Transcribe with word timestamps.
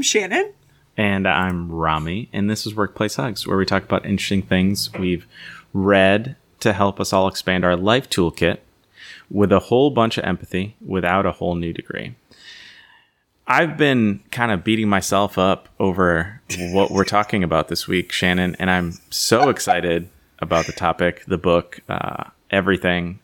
I'm 0.00 0.04
Shannon. 0.04 0.54
And 0.96 1.28
I'm 1.28 1.70
Rami, 1.70 2.30
and 2.32 2.48
this 2.48 2.64
is 2.64 2.74
Workplace 2.74 3.16
Hugs, 3.16 3.46
where 3.46 3.58
we 3.58 3.66
talk 3.66 3.82
about 3.82 4.06
interesting 4.06 4.40
things 4.40 4.90
we've 4.94 5.26
read 5.74 6.36
to 6.60 6.72
help 6.72 6.98
us 7.00 7.12
all 7.12 7.28
expand 7.28 7.66
our 7.66 7.76
life 7.76 8.08
toolkit 8.08 8.60
with 9.30 9.52
a 9.52 9.58
whole 9.58 9.90
bunch 9.90 10.16
of 10.16 10.24
empathy 10.24 10.74
without 10.80 11.26
a 11.26 11.32
whole 11.32 11.54
new 11.54 11.74
degree. 11.74 12.14
I've 13.46 13.76
been 13.76 14.20
kind 14.30 14.50
of 14.50 14.64
beating 14.64 14.88
myself 14.88 15.36
up 15.36 15.68
over 15.78 16.40
what 16.58 16.90
we're 16.90 17.04
talking 17.04 17.44
about 17.44 17.68
this 17.68 17.86
week, 17.86 18.10
Shannon, 18.10 18.56
and 18.58 18.70
I'm 18.70 18.94
so 19.10 19.48
excited 19.50 20.08
about 20.38 20.64
the 20.64 20.72
topic, 20.72 21.26
the 21.26 21.36
book, 21.36 21.80
uh, 21.90 22.24
everything. 22.50 23.18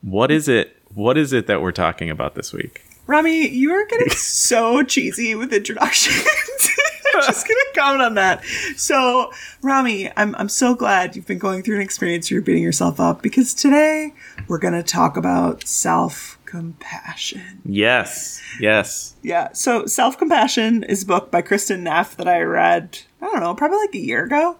What 0.00 0.30
is 0.30 0.48
it? 0.48 0.78
What 0.94 1.18
is 1.18 1.34
it 1.34 1.46
that 1.48 1.60
we're 1.60 1.70
talking 1.70 2.08
about 2.08 2.34
this 2.34 2.50
week? 2.50 2.80
Rami, 3.06 3.48
you 3.48 3.72
are 3.72 3.86
getting 3.86 4.10
so 4.10 4.82
cheesy 4.82 5.34
with 5.34 5.52
introductions. 5.52 6.24
I'm 7.14 7.22
just 7.22 7.46
gonna 7.46 7.60
comment 7.74 8.02
on 8.02 8.14
that. 8.14 8.44
So, 8.76 9.32
Rami, 9.62 10.10
I'm 10.16 10.34
I'm 10.36 10.48
so 10.48 10.74
glad 10.74 11.16
you've 11.16 11.26
been 11.26 11.38
going 11.38 11.62
through 11.62 11.76
an 11.76 11.82
experience 11.82 12.30
where 12.30 12.36
you're 12.36 12.44
beating 12.44 12.62
yourself 12.62 13.00
up 13.00 13.20
because 13.20 13.52
today 13.52 14.14
we're 14.48 14.58
gonna 14.58 14.82
talk 14.82 15.16
about 15.16 15.66
self 15.66 16.38
compassion. 16.44 17.60
Yes. 17.64 18.40
Yes. 18.60 19.14
Yeah. 19.22 19.52
So, 19.52 19.86
self 19.86 20.18
compassion 20.18 20.84
is 20.84 21.02
a 21.02 21.06
book 21.06 21.30
by 21.30 21.42
Kristin 21.42 21.80
Neff 21.80 22.16
that 22.16 22.28
I 22.28 22.40
read. 22.42 23.00
I 23.20 23.26
don't 23.26 23.40
know, 23.40 23.54
probably 23.54 23.78
like 23.78 23.94
a 23.94 23.98
year 23.98 24.24
ago. 24.24 24.58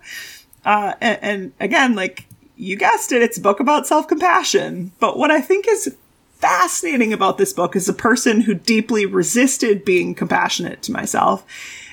Uh, 0.65 0.95
and, 1.01 1.19
and 1.23 1.52
again, 1.61 1.95
like 1.95 2.27
you 2.57 2.77
guessed 2.77 3.11
it, 3.13 3.23
it's 3.23 3.38
a 3.38 3.41
book 3.41 3.61
about 3.61 3.87
self 3.87 4.07
compassion. 4.07 4.93
But 5.01 5.16
what 5.16 5.30
I 5.30 5.41
think 5.41 5.66
is 5.69 5.97
fascinating 6.41 7.12
about 7.12 7.39
this 7.39 7.53
book 7.53 7.77
as 7.77 7.89
a 7.89 7.93
person 7.93 8.41
who 8.41 8.55
deeply 8.55 9.07
resisted 9.07 9.85
being 9.85 10.15
compassionate 10.15 10.82
to 10.82 10.93
myself 10.93 11.45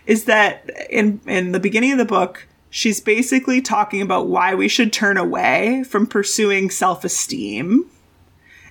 is 0.06 0.24
that 0.24 0.70
in 0.90 1.20
in 1.28 1.52
the 1.52 1.60
beginning 1.60 1.92
of 1.92 1.98
the 1.98 2.06
book 2.06 2.48
she's 2.70 3.00
basically 3.02 3.62
talking 3.62 4.02
about 4.02 4.28
why 4.28 4.56
we 4.56 4.68
should 4.68 4.94
turn 4.94 5.18
away 5.18 5.84
from 5.84 6.08
pursuing 6.08 6.70
self-esteem 6.70 7.86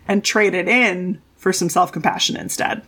and 0.09 0.25
trade 0.25 0.55
it 0.55 0.69
in 0.69 1.21
for 1.37 1.53
some 1.53 1.69
self-compassion 1.69 2.37
instead. 2.37 2.83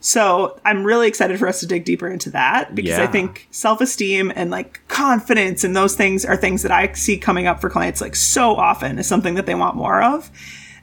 So 0.00 0.58
I'm 0.64 0.84
really 0.84 1.08
excited 1.08 1.38
for 1.38 1.48
us 1.48 1.60
to 1.60 1.66
dig 1.66 1.84
deeper 1.84 2.08
into 2.08 2.30
that 2.30 2.74
because 2.74 2.98
Yeah. 2.98 3.02
I 3.02 3.06
think 3.06 3.48
self-esteem 3.50 4.32
and 4.36 4.50
like 4.50 4.80
confidence 4.88 5.64
and 5.64 5.76
those 5.76 5.96
things 5.96 6.24
are 6.24 6.36
things 6.36 6.62
that 6.62 6.70
I 6.70 6.92
see 6.92 7.18
coming 7.18 7.46
up 7.46 7.60
for 7.60 7.68
clients 7.70 8.00
like 8.00 8.14
so 8.14 8.54
often 8.54 8.98
is 8.98 9.06
something 9.06 9.34
that 9.34 9.46
they 9.46 9.54
want 9.54 9.74
more 9.74 10.02
of. 10.02 10.30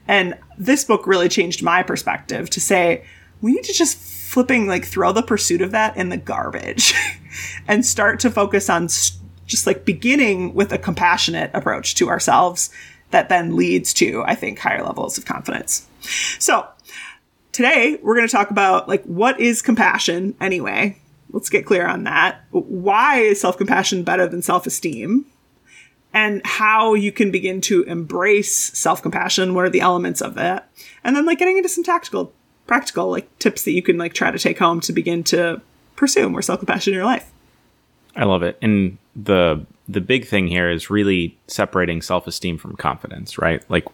And 0.07 0.37
this 0.57 0.83
book 0.83 1.07
really 1.07 1.29
changed 1.29 1.63
my 1.63 1.83
perspective 1.83 2.49
to 2.51 2.61
say 2.61 3.05
we 3.41 3.53
need 3.53 3.63
to 3.65 3.73
just 3.73 3.97
flipping 3.97 4.67
like 4.67 4.85
throw 4.85 5.11
the 5.11 5.21
pursuit 5.21 5.61
of 5.61 5.71
that 5.71 5.95
in 5.95 6.09
the 6.09 6.17
garbage 6.17 6.93
and 7.67 7.85
start 7.85 8.19
to 8.21 8.31
focus 8.31 8.69
on 8.69 8.85
s- 8.85 9.19
just 9.45 9.67
like 9.67 9.85
beginning 9.85 10.53
with 10.53 10.71
a 10.71 10.77
compassionate 10.77 11.51
approach 11.53 11.95
to 11.95 12.09
ourselves 12.09 12.69
that 13.11 13.29
then 13.29 13.55
leads 13.55 13.93
to 13.93 14.23
I 14.25 14.35
think 14.35 14.59
higher 14.59 14.83
levels 14.83 15.17
of 15.17 15.25
confidence. 15.25 15.87
So, 16.39 16.67
today 17.51 17.99
we're 18.01 18.15
going 18.15 18.27
to 18.27 18.31
talk 18.31 18.49
about 18.49 18.87
like 18.87 19.03
what 19.03 19.39
is 19.39 19.61
compassion 19.61 20.35
anyway? 20.41 20.97
Let's 21.31 21.49
get 21.49 21.65
clear 21.65 21.87
on 21.87 22.03
that. 22.03 22.41
Why 22.51 23.19
is 23.19 23.41
self-compassion 23.41 24.03
better 24.03 24.27
than 24.27 24.41
self-esteem 24.41 25.25
and 26.14 26.45
how 26.45 26.94
you 26.94 27.11
can 27.11 27.31
begin 27.31 27.59
to 27.61 27.83
embrace 27.83 28.53
self-compassion 28.78 29.53
what 29.53 29.66
are 29.66 29.69
the 29.69 29.81
elements 29.81 30.22
of 30.22 30.38
it 30.38 30.64
and 31.03 31.16
then 31.16 31.25
like 31.25 31.39
getting 31.39 31.58
into 31.58 31.70
some 31.70 31.83
tactical 31.83 32.31
practical 32.67 33.09
like 33.09 33.39
tips 33.39 33.64
that 33.64 33.72
you 33.72 33.81
can 33.81 33.97
like 33.97 34.14
try 34.14 34.31
to 34.31 34.39
take 34.39 34.59
home 34.59 34.80
to 34.80 34.94
begin 34.94 35.23
to 35.23 35.61
pursue 35.95 36.30
more 36.30 36.42
self-compassion 36.42 36.94
in 36.94 36.97
your 36.97 37.05
life 37.05 37.30
I 38.15 38.26
love 38.26 38.43
it. 38.43 38.58
And 38.61 38.98
the 39.15 39.65
the 39.87 40.02
big 40.02 40.26
thing 40.26 40.48
here 40.48 40.70
is 40.70 40.89
really 40.89 41.37
separating 41.48 42.02
self-esteem 42.02 42.58
from 42.58 42.76
confidence, 42.76 43.37
right? 43.37 43.64
Like 43.70 43.86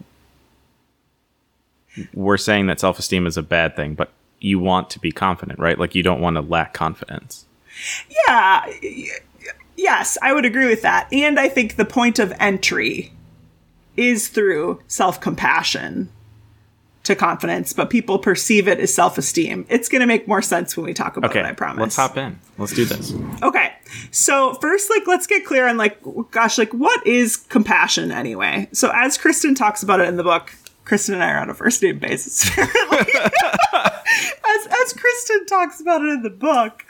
we're 2.13 2.37
saying 2.37 2.67
that 2.67 2.79
self-esteem 2.79 3.25
is 3.25 3.37
a 3.37 3.43
bad 3.43 3.75
thing, 3.75 3.95
but 3.95 4.11
you 4.39 4.59
want 4.59 4.89
to 4.91 4.99
be 4.99 5.11
confident, 5.11 5.59
right? 5.59 5.79
Like 5.79 5.95
you 5.95 6.03
don't 6.03 6.21
want 6.21 6.35
to 6.35 6.41
lack 6.41 6.73
confidence. 6.73 7.45
yeah 8.27 8.65
yes 9.79 10.17
i 10.21 10.33
would 10.33 10.45
agree 10.45 10.67
with 10.67 10.81
that. 10.83 11.07
And 11.11 11.39
i 11.39 11.47
think 11.49 11.75
the 11.75 11.85
point 11.85 12.19
of 12.19 12.33
entry 12.39 13.11
is 13.97 14.27
through 14.29 14.81
self-compassion 14.87 16.09
to 17.03 17.15
confidence 17.15 17.73
but 17.73 17.89
people 17.89 18.19
perceive 18.19 18.67
it 18.67 18.79
as 18.79 18.93
self-esteem. 18.93 19.65
It's 19.69 19.89
going 19.89 20.01
to 20.01 20.05
make 20.05 20.27
more 20.27 20.41
sense 20.41 20.75
when 20.77 20.85
we 20.85 20.93
talk 20.93 21.17
about 21.17 21.31
Okay, 21.31 21.39
it 21.39 21.45
i 21.45 21.53
promise. 21.53 21.79
let's 21.81 21.95
hop 21.95 22.17
in. 22.17 22.37
Let's 22.57 22.73
do 22.73 22.85
this. 22.85 23.13
okay 23.41 23.73
so 24.11 24.53
first 24.55 24.89
like 24.89 25.07
let's 25.07 25.25
get 25.25 25.45
clear 25.45 25.67
on 25.67 25.77
like 25.77 25.99
gosh 26.31 26.57
like 26.57 26.71
what 26.73 27.05
is 27.07 27.35
compassion 27.37 28.11
anyway? 28.11 28.67
So 28.73 28.91
as 28.93 29.17
kristin 29.17 29.55
talks 29.55 29.81
about 29.81 29.99
it 30.01 30.07
in 30.09 30.17
the 30.17 30.23
book 30.23 30.53
kristin 30.85 31.13
and 31.13 31.23
i 31.23 31.31
are 31.31 31.39
on 31.39 31.49
a 31.49 31.53
first 31.53 31.81
name 31.83 31.99
basis 31.99 32.47
apparently. 32.57 33.13
As 34.51 34.65
as 34.67 34.93
kristin 34.93 35.45
talks 35.47 35.79
about 35.79 36.01
it 36.01 36.09
in 36.09 36.23
the 36.23 36.29
book 36.31 36.83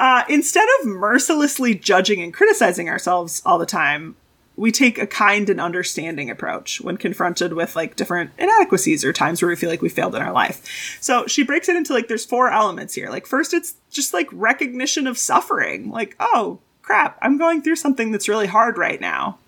uh, 0.00 0.24
instead 0.30 0.66
of 0.80 0.86
mercilessly 0.86 1.74
judging 1.74 2.22
and 2.22 2.32
criticizing 2.32 2.88
ourselves 2.88 3.42
all 3.44 3.58
the 3.58 3.66
time, 3.66 4.16
we 4.56 4.72
take 4.72 4.98
a 4.98 5.06
kind 5.06 5.48
and 5.48 5.60
understanding 5.60 6.30
approach 6.30 6.80
when 6.80 6.96
confronted 6.96 7.52
with 7.52 7.76
like 7.76 7.96
different 7.96 8.30
inadequacies 8.38 9.04
or 9.04 9.12
times 9.12 9.40
where 9.40 9.48
we 9.50 9.56
feel 9.56 9.70
like 9.70 9.82
we 9.82 9.90
failed 9.90 10.14
in 10.14 10.22
our 10.22 10.32
life. 10.32 10.98
So 11.00 11.26
she 11.26 11.42
breaks 11.42 11.68
it 11.68 11.76
into 11.76 11.92
like 11.92 12.08
there's 12.08 12.24
four 12.24 12.50
elements 12.50 12.94
here. 12.94 13.10
Like 13.10 13.26
first 13.26 13.54
it's 13.54 13.74
just 13.90 14.14
like 14.14 14.28
recognition 14.32 15.06
of 15.06 15.18
suffering. 15.18 15.90
Like, 15.90 16.16
oh 16.18 16.60
crap, 16.82 17.18
I'm 17.20 17.38
going 17.38 17.62
through 17.62 17.76
something 17.76 18.10
that's 18.10 18.28
really 18.28 18.46
hard 18.46 18.78
right 18.78 19.00
now. 19.00 19.38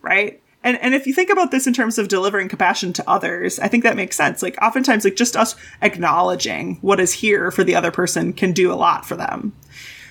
Right? 0.00 0.41
And 0.64 0.78
and 0.80 0.94
if 0.94 1.06
you 1.06 1.12
think 1.12 1.30
about 1.30 1.50
this 1.50 1.66
in 1.66 1.72
terms 1.74 1.98
of 1.98 2.08
delivering 2.08 2.48
compassion 2.48 2.92
to 2.94 3.10
others, 3.10 3.58
I 3.58 3.68
think 3.68 3.82
that 3.84 3.96
makes 3.96 4.16
sense. 4.16 4.42
Like 4.42 4.56
oftentimes 4.62 5.04
like 5.04 5.16
just 5.16 5.36
us 5.36 5.56
acknowledging 5.82 6.76
what 6.82 7.00
is 7.00 7.12
here 7.12 7.50
for 7.50 7.64
the 7.64 7.74
other 7.74 7.90
person 7.90 8.32
can 8.32 8.52
do 8.52 8.72
a 8.72 8.74
lot 8.76 9.04
for 9.04 9.16
them. 9.16 9.52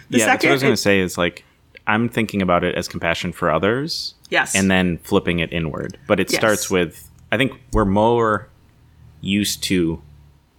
The 0.09 0.19
yeah, 0.19 0.25
that's 0.25 0.43
what 0.43 0.49
I 0.49 0.53
was 0.53 0.61
going 0.61 0.73
to 0.73 0.77
say 0.77 0.99
is 0.99 1.17
like 1.17 1.45
I'm 1.87 2.09
thinking 2.09 2.41
about 2.41 2.63
it 2.63 2.75
as 2.75 2.87
compassion 2.87 3.31
for 3.31 3.49
others 3.49 4.13
Yes. 4.29 4.55
and 4.55 4.69
then 4.69 4.97
flipping 4.99 5.39
it 5.39 5.51
inward. 5.51 5.97
But 6.07 6.19
it 6.19 6.31
Yes. 6.31 6.39
starts 6.39 6.69
with 6.69 7.09
I 7.31 7.37
think 7.37 7.53
we're 7.71 7.85
more 7.85 8.47
used 9.21 9.63
to 9.63 10.01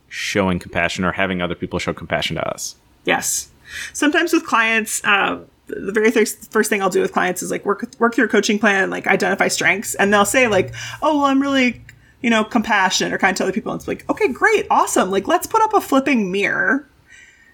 showing 0.08 0.58
compassion 0.58 1.04
or 1.04 1.12
having 1.12 1.42
other 1.42 1.54
people 1.54 1.78
show 1.78 1.92
compassion 1.92 2.36
to 2.36 2.48
us. 2.48 2.76
Yes. 3.04 3.48
Sometimes 3.92 4.32
with 4.32 4.44
clients, 4.46 5.02
uh, 5.04 5.38
the 5.76 5.92
very 5.92 6.10
first, 6.10 6.50
first 6.52 6.70
thing 6.70 6.82
I'll 6.82 6.90
do 6.90 7.00
with 7.00 7.12
clients 7.12 7.42
is 7.42 7.50
like 7.50 7.64
work 7.64 7.86
work 7.98 8.14
through 8.14 8.26
a 8.26 8.28
coaching 8.28 8.58
plan, 8.58 8.82
and 8.82 8.90
like 8.90 9.06
identify 9.06 9.48
strengths, 9.48 9.94
and 9.94 10.12
they'll 10.12 10.24
say 10.24 10.48
like, 10.48 10.74
"Oh, 11.02 11.16
well, 11.16 11.26
I'm 11.26 11.40
really, 11.40 11.82
you 12.20 12.30
know, 12.30 12.44
compassionate," 12.44 13.12
or 13.12 13.18
kind 13.18 13.36
to 13.36 13.42
other 13.44 13.52
people. 13.52 13.72
And 13.72 13.80
it's 13.80 13.88
like, 13.88 14.08
"Okay, 14.10 14.28
great, 14.28 14.66
awesome. 14.70 15.10
Like, 15.10 15.26
let's 15.26 15.46
put 15.46 15.62
up 15.62 15.74
a 15.74 15.80
flipping 15.80 16.30
mirror." 16.30 16.88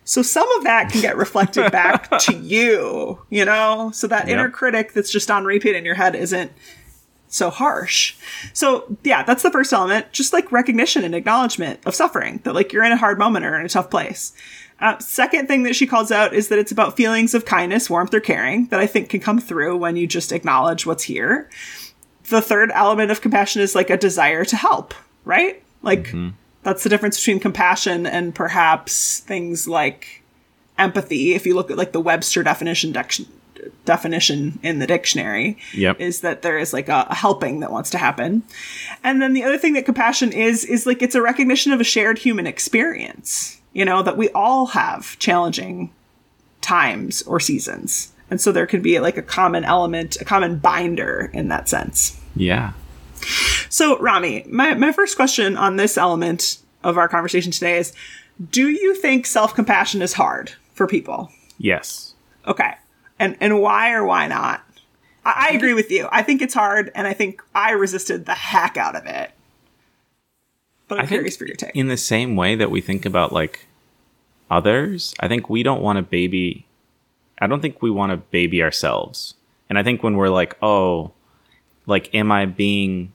So 0.04 0.22
some 0.22 0.50
of 0.52 0.64
that 0.64 0.90
can 0.90 1.02
get 1.02 1.18
reflected 1.18 1.70
back 1.72 2.18
to 2.20 2.34
you, 2.34 3.20
you 3.28 3.44
know, 3.44 3.90
so 3.92 4.06
that 4.06 4.26
inner 4.26 4.48
critic 4.48 4.94
that's 4.94 5.12
just 5.12 5.30
on 5.30 5.44
repeat 5.44 5.76
in 5.76 5.84
your 5.84 5.96
head 5.96 6.14
isn't 6.14 6.50
so 7.28 7.50
harsh. 7.50 8.16
So 8.52 8.96
yeah, 9.04 9.22
that's 9.22 9.42
the 9.42 9.50
first 9.50 9.72
element, 9.72 10.10
just 10.12 10.32
like 10.32 10.50
recognition 10.50 11.04
and 11.04 11.14
acknowledgement 11.14 11.80
of 11.84 11.94
suffering, 11.94 12.40
that 12.44 12.54
like 12.54 12.72
you're 12.72 12.84
in 12.84 12.92
a 12.92 12.96
hard 12.96 13.18
moment 13.18 13.44
or 13.44 13.58
in 13.58 13.66
a 13.66 13.68
tough 13.68 13.90
place. 13.90 14.32
Uh, 14.81 14.97
second 14.99 15.49
thing 15.49 15.65
that 15.65 15.75
she 15.75 15.87
calls 15.87 16.12
out 16.12 16.33
is 16.33 16.49
that 16.49 16.59
it's 16.59 16.71
about 16.71 16.97
feelings 16.97 17.34
of 17.34 17.44
kindness, 17.44 17.91
warmth, 17.91 18.15
or 18.15 18.21
caring 18.21 18.66
that 18.66 18.78
I 18.78 18.87
think 18.87 19.09
can 19.11 19.21
come 19.21 19.41
through 19.41 19.77
when 19.77 19.97
you 19.97 20.06
just 20.06 20.31
acknowledge 20.31 20.87
what's 20.87 21.03
here. 21.05 21.49
The 22.28 22.41
third 22.41 22.71
element 22.75 23.11
of 23.11 23.21
compassion 23.21 23.61
is 23.62 23.75
like 23.75 23.91
a 23.91 23.97
desire 23.97 24.44
to 24.44 24.56
help, 24.56 24.94
right? 25.25 25.63
Like 25.83 26.15
that's 26.63 26.83
the 26.84 26.89
difference 26.91 27.19
between 27.19 27.41
compassion 27.41 28.07
and 28.07 28.34
perhaps 28.34 29.19
things 29.21 29.66
like 29.66 30.22
empathy. 30.78 31.34
If 31.34 31.45
you 31.47 31.54
look 31.54 31.71
at 31.71 31.77
like 31.78 31.92
the 31.92 32.01
Webster 32.01 32.42
definition 32.45 32.92
dec- 32.92 33.27
definition 33.84 34.59
in 34.63 34.78
the 34.78 34.86
dictionary, 34.86 35.59
Yep. 35.74 36.01
is 36.01 36.21
that 36.21 36.42
there 36.42 36.59
is 36.59 36.72
like 36.72 36.89
a, 36.89 37.07
a 37.10 37.15
helping 37.15 37.60
that 37.60 37.72
wants 37.72 37.91
to 37.91 37.98
happen. 37.98 38.42
And 39.03 39.21
then 39.21 39.33
the 39.33 39.42
other 39.45 39.59
thing 39.59 39.72
that 39.72 39.84
compassion 39.86 40.33
is 40.33 40.65
is 40.65 40.86
like 40.86 41.03
it's 41.03 41.15
a 41.15 41.22
recognition 41.22 41.72
of 41.72 41.81
a 41.81 41.84
shared 41.84 42.19
human 42.19 42.47
experience. 42.47 43.58
You 43.72 43.84
know, 43.84 44.03
that 44.03 44.16
we 44.16 44.30
all 44.30 44.66
have 44.66 45.18
challenging 45.18 45.92
times 46.60 47.22
or 47.22 47.38
seasons. 47.41 48.12
And 48.30 48.41
so 48.41 48.53
there 48.53 48.66
can 48.66 48.82
be 48.82 48.98
like 49.00 49.16
a 49.16 49.22
common 49.22 49.65
element, 49.65 50.20
a 50.20 50.24
common 50.24 50.59
binder 50.59 51.30
in 51.32 51.48
that 51.48 51.68
sense. 51.68 52.20
Yeah. 52.36 52.72
So, 53.70 53.98
Rami, 53.98 54.44
my, 54.48 54.74
my 54.74 54.92
first 54.92 55.16
question 55.16 55.56
on 55.56 55.76
this 55.76 55.98
element 55.98 56.59
of 56.84 56.98
our 56.98 57.09
conversation 57.09 57.53
today 57.53 57.78
is 57.78 57.92
Do 58.50 58.68
you 58.68 58.94
think 58.94 59.26
self 59.26 59.54
compassion 59.54 60.03
is 60.03 60.14
hard 60.14 60.53
for 60.74 60.86
people? 60.86 61.30
Yes. 61.59 62.14
Okay. 62.47 62.74
And, 63.18 63.36
and 63.41 63.60
why 63.60 63.92
or 63.92 64.04
why 64.04 64.28
not? 64.28 64.62
I, 65.24 65.48
I 65.50 65.56
agree 65.56 65.74
with 65.74 65.91
you. 65.91 66.09
I 66.12 66.22
think 66.22 66.41
it's 66.41 66.54
hard, 66.54 66.91
and 66.94 67.06
I 67.06 67.12
think 67.12 67.42
I 67.54 67.72
resisted 67.72 68.26
the 68.26 68.34
heck 68.34 68.76
out 68.76 68.94
of 68.94 69.06
it. 69.06 69.32
But 70.88 70.98
I'm 70.98 71.04
I 71.04 71.08
curious 71.08 71.36
for 71.36 71.46
your 71.46 71.56
take. 71.56 71.76
in 71.76 71.88
the 71.88 71.96
same 71.96 72.34
way 72.34 72.54
that 72.54 72.70
we 72.70 72.80
think 72.80 73.04
about 73.04 73.32
like 73.32 73.66
others. 74.50 75.14
I 75.20 75.28
think 75.28 75.48
we 75.48 75.62
don't 75.62 75.82
want 75.82 75.98
to 75.98 76.02
baby. 76.02 76.66
I 77.38 77.46
don't 77.46 77.60
think 77.60 77.82
we 77.82 77.90
want 77.90 78.10
to 78.10 78.16
baby 78.16 78.62
ourselves. 78.62 79.34
And 79.68 79.78
I 79.78 79.82
think 79.82 80.02
when 80.02 80.16
we're 80.16 80.30
like, 80.30 80.56
oh, 80.62 81.12
like, 81.86 82.14
am 82.14 82.32
I 82.32 82.46
being. 82.46 83.12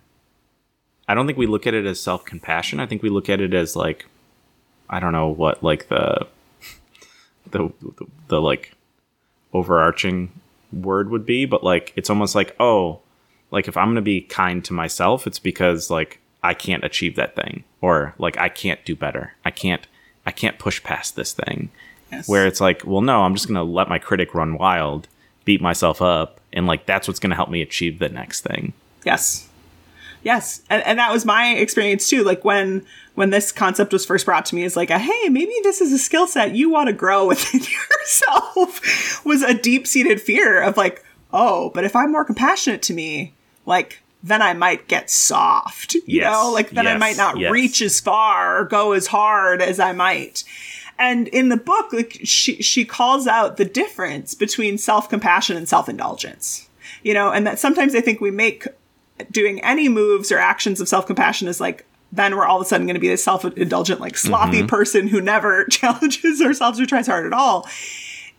I 1.08 1.16
don't 1.16 1.26
think 1.26 1.38
we 1.38 1.48
look 1.48 1.68
at 1.68 1.74
it 1.74 1.86
as 1.86 2.00
self 2.00 2.24
compassion. 2.24 2.80
I 2.80 2.86
think 2.86 3.04
we 3.04 3.10
look 3.10 3.30
at 3.30 3.42
it 3.42 3.54
as 3.54 3.76
like, 3.76 4.06
I 4.90 5.00
don't 5.00 5.12
know 5.12 5.28
what, 5.28 5.62
like 5.62 5.90
the, 5.90 6.28
the, 7.52 7.72
the, 7.82 8.06
the 8.30 8.42
like 8.42 8.74
overarching 9.52 10.32
word 10.72 11.10
would 11.10 11.26
be, 11.26 11.46
but 11.46 11.64
like, 11.64 11.92
it's 11.96 12.10
almost 12.10 12.36
like, 12.36 12.56
oh, 12.60 13.02
like 13.52 13.68
if 13.68 13.76
I'm 13.76 13.88
going 13.88 13.96
to 13.96 14.02
be 14.02 14.22
kind 14.22 14.64
to 14.66 14.74
myself, 14.74 15.28
it's 15.28 15.40
because 15.40 15.90
like 15.90 16.20
I 16.44 16.54
can't 16.54 16.84
achieve 16.84 17.16
that 17.16 17.36
thing 17.36 17.64
or 17.82 18.14
like 18.18 18.38
I 18.38 18.50
can't 18.50 18.84
do 18.86 18.96
better. 18.96 19.34
I 19.46 19.52
can't 19.52 19.88
I 20.26 20.32
can't 20.32 20.60
push 20.60 20.84
past 20.84 21.16
this 21.16 21.34
thing. 21.34 21.70
Yes. 22.12 22.28
Where 22.28 22.46
it's 22.46 22.62
like, 22.62 22.84
well 22.86 23.02
no, 23.02 23.24
I'm 23.24 23.34
just 23.34 23.48
going 23.48 23.56
to 23.56 23.64
let 23.64 23.90
my 23.90 23.98
critic 23.98 24.36
run 24.36 24.58
wild, 24.58 25.08
beat 25.46 25.62
myself 25.62 26.02
up 26.02 26.40
and 26.52 26.68
like 26.68 26.86
that's 26.86 27.08
what's 27.08 27.20
going 27.20 27.32
to 27.32 27.36
help 27.36 27.50
me 27.50 27.62
achieve 27.62 28.00
the 28.00 28.10
next 28.10 28.42
thing. 28.42 28.74
Yes. 29.06 29.50
Yes. 30.22 30.62
And, 30.70 30.86
and 30.86 31.00
that 31.00 31.12
was 31.12 31.26
my 31.26 31.54
experience 31.56 32.10
too. 32.10 32.24
Like 32.24 32.46
when, 32.46 32.86
when 33.16 33.30
this 33.30 33.52
concept 33.52 33.92
was 33.92 34.06
first 34.06 34.26
brought 34.26 34.46
to 34.48 34.56
me 34.56 34.64
is 34.64 34.76
like, 34.76 34.90
a, 34.90 34.98
hey, 34.98 35.30
maybe 35.30 35.54
this 35.64 35.82
is 35.82 35.92
a 35.92 36.00
skill 36.00 36.28
set 36.28 36.56
you 36.56 36.70
want 36.70 36.88
to 36.88 36.94
grow 36.94 37.28
within 37.28 37.62
yourself 37.62 39.26
was 39.26 39.42
a 39.42 39.54
deep 39.54 39.88
seated 39.88 40.22
fear 40.22 40.62
of 40.62 40.78
like, 40.78 41.04
oh, 41.32 41.72
but 41.72 41.84
if 41.84 41.96
I'm 41.96 42.12
more 42.12 42.24
compassionate 42.26 42.82
to 42.84 42.94
me, 42.94 43.34
like, 43.66 44.03
then 44.24 44.42
I 44.42 44.54
might 44.54 44.88
get 44.88 45.10
soft, 45.10 45.96
you 45.96 46.02
Yes. 46.06 46.32
know, 46.32 46.52
like 46.52 46.70
then 46.72 46.88
I 46.88 46.98
might 46.98 47.18
not 47.18 47.38
Yes. 47.38 47.52
reach 47.52 47.82
as 47.82 48.00
far 48.00 48.62
or 48.62 48.66
go 48.66 48.94
as 48.94 49.08
hard 49.08 49.62
as 49.62 49.80
I 49.80 49.92
might. 49.92 50.44
And 50.98 51.28
in 51.28 51.50
the 51.50 51.58
book, 51.58 51.92
like 51.92 52.22
she 52.24 52.62
she 52.62 52.86
calls 52.86 53.28
out 53.28 53.58
the 53.58 53.66
difference 53.66 54.34
between 54.34 54.78
self 54.78 55.10
compassion 55.10 55.58
and 55.58 55.68
self 55.68 55.90
indulgence. 55.90 56.70
You 57.04 57.14
know, 57.14 57.32
and 57.32 57.46
that 57.46 57.60
sometimes 57.60 57.96
I 57.96 58.02
think 58.02 58.22
we 58.22 58.32
make 58.32 58.66
doing 59.32 59.62
any 59.64 59.90
moves 59.90 60.32
or 60.32 60.38
actions 60.40 60.80
of 60.80 60.88
self 60.88 61.06
compassion 61.06 61.48
is 61.48 61.60
like 61.60 61.86
then 62.14 62.36
we're 62.36 62.46
all 62.46 62.58
of 62.58 62.66
a 62.66 62.66
sudden 62.70 62.86
going 62.86 62.94
to 62.94 63.02
be 63.02 63.10
this 63.10 63.24
self 63.24 63.44
indulgent, 63.44 64.00
like 64.00 64.14
slothy 64.14 64.60
mm-hmm. 64.60 64.68
person 64.68 65.08
who 65.08 65.20
never 65.20 65.66
challenges 65.70 66.42
ourselves 66.42 66.80
or 66.80 66.86
tries 66.86 67.08
hard 67.08 67.26
at 67.26 67.34
all. 67.34 67.68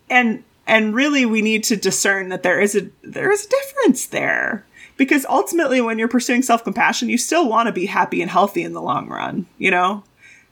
And 0.08 0.44
and 0.66 0.94
really 0.94 1.26
we 1.26 1.42
need 1.42 1.64
to 1.64 1.76
discern 1.76 2.28
that 2.30 2.42
there 2.42 2.60
is 2.60 2.74
a 2.74 2.88
there 3.02 3.30
is 3.30 3.44
a 3.44 3.48
difference 3.50 4.06
there. 4.06 4.64
Because 4.96 5.26
ultimately 5.26 5.80
when 5.80 5.98
you're 5.98 6.08
pursuing 6.08 6.42
self-compassion, 6.42 7.08
you 7.08 7.18
still 7.18 7.48
want 7.48 7.66
to 7.66 7.72
be 7.72 7.86
happy 7.86 8.22
and 8.22 8.30
healthy 8.30 8.62
in 8.62 8.72
the 8.72 8.82
long 8.82 9.08
run, 9.08 9.46
you 9.58 9.70
know? 9.70 10.04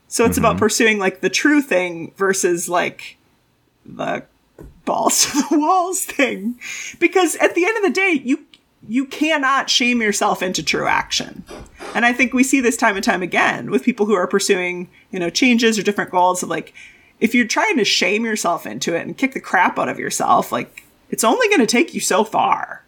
So 0.08 0.24
it's 0.24 0.36
about 0.36 0.56
mm-hmm. 0.56 0.64
pursuing 0.64 0.98
like 0.98 1.20
the 1.20 1.30
true 1.30 1.62
thing 1.62 2.12
versus 2.16 2.68
like 2.68 3.16
the 3.86 4.24
balls 4.84 5.24
to 5.32 5.42
the 5.48 5.58
walls 5.58 6.04
thing. 6.04 6.58
Because 6.98 7.36
at 7.36 7.54
the 7.54 7.64
end 7.64 7.76
of 7.76 7.82
the 7.82 7.90
day, 7.90 8.20
you 8.22 8.44
you 8.88 9.06
cannot 9.06 9.70
shame 9.70 10.02
yourself 10.02 10.42
into 10.42 10.62
true 10.62 10.88
action. 10.88 11.44
And 11.94 12.04
I 12.04 12.12
think 12.12 12.32
we 12.32 12.42
see 12.42 12.60
this 12.60 12.76
time 12.76 12.96
and 12.96 13.04
time 13.04 13.22
again 13.22 13.70
with 13.70 13.84
people 13.84 14.06
who 14.06 14.14
are 14.14 14.26
pursuing, 14.26 14.90
you 15.12 15.20
know, 15.20 15.30
changes 15.30 15.78
or 15.78 15.84
different 15.84 16.10
goals 16.10 16.42
of 16.42 16.48
like 16.48 16.74
if 17.20 17.34
you're 17.34 17.46
trying 17.46 17.76
to 17.76 17.84
shame 17.84 18.24
yourself 18.24 18.66
into 18.66 18.96
it 18.96 19.06
and 19.06 19.16
kick 19.16 19.34
the 19.34 19.40
crap 19.40 19.78
out 19.78 19.88
of 19.88 20.00
yourself, 20.00 20.50
like 20.50 20.82
it's 21.10 21.22
only 21.24 21.48
going 21.48 21.60
to 21.60 21.66
take 21.66 21.94
you 21.94 22.00
so 22.00 22.24
far. 22.24 22.81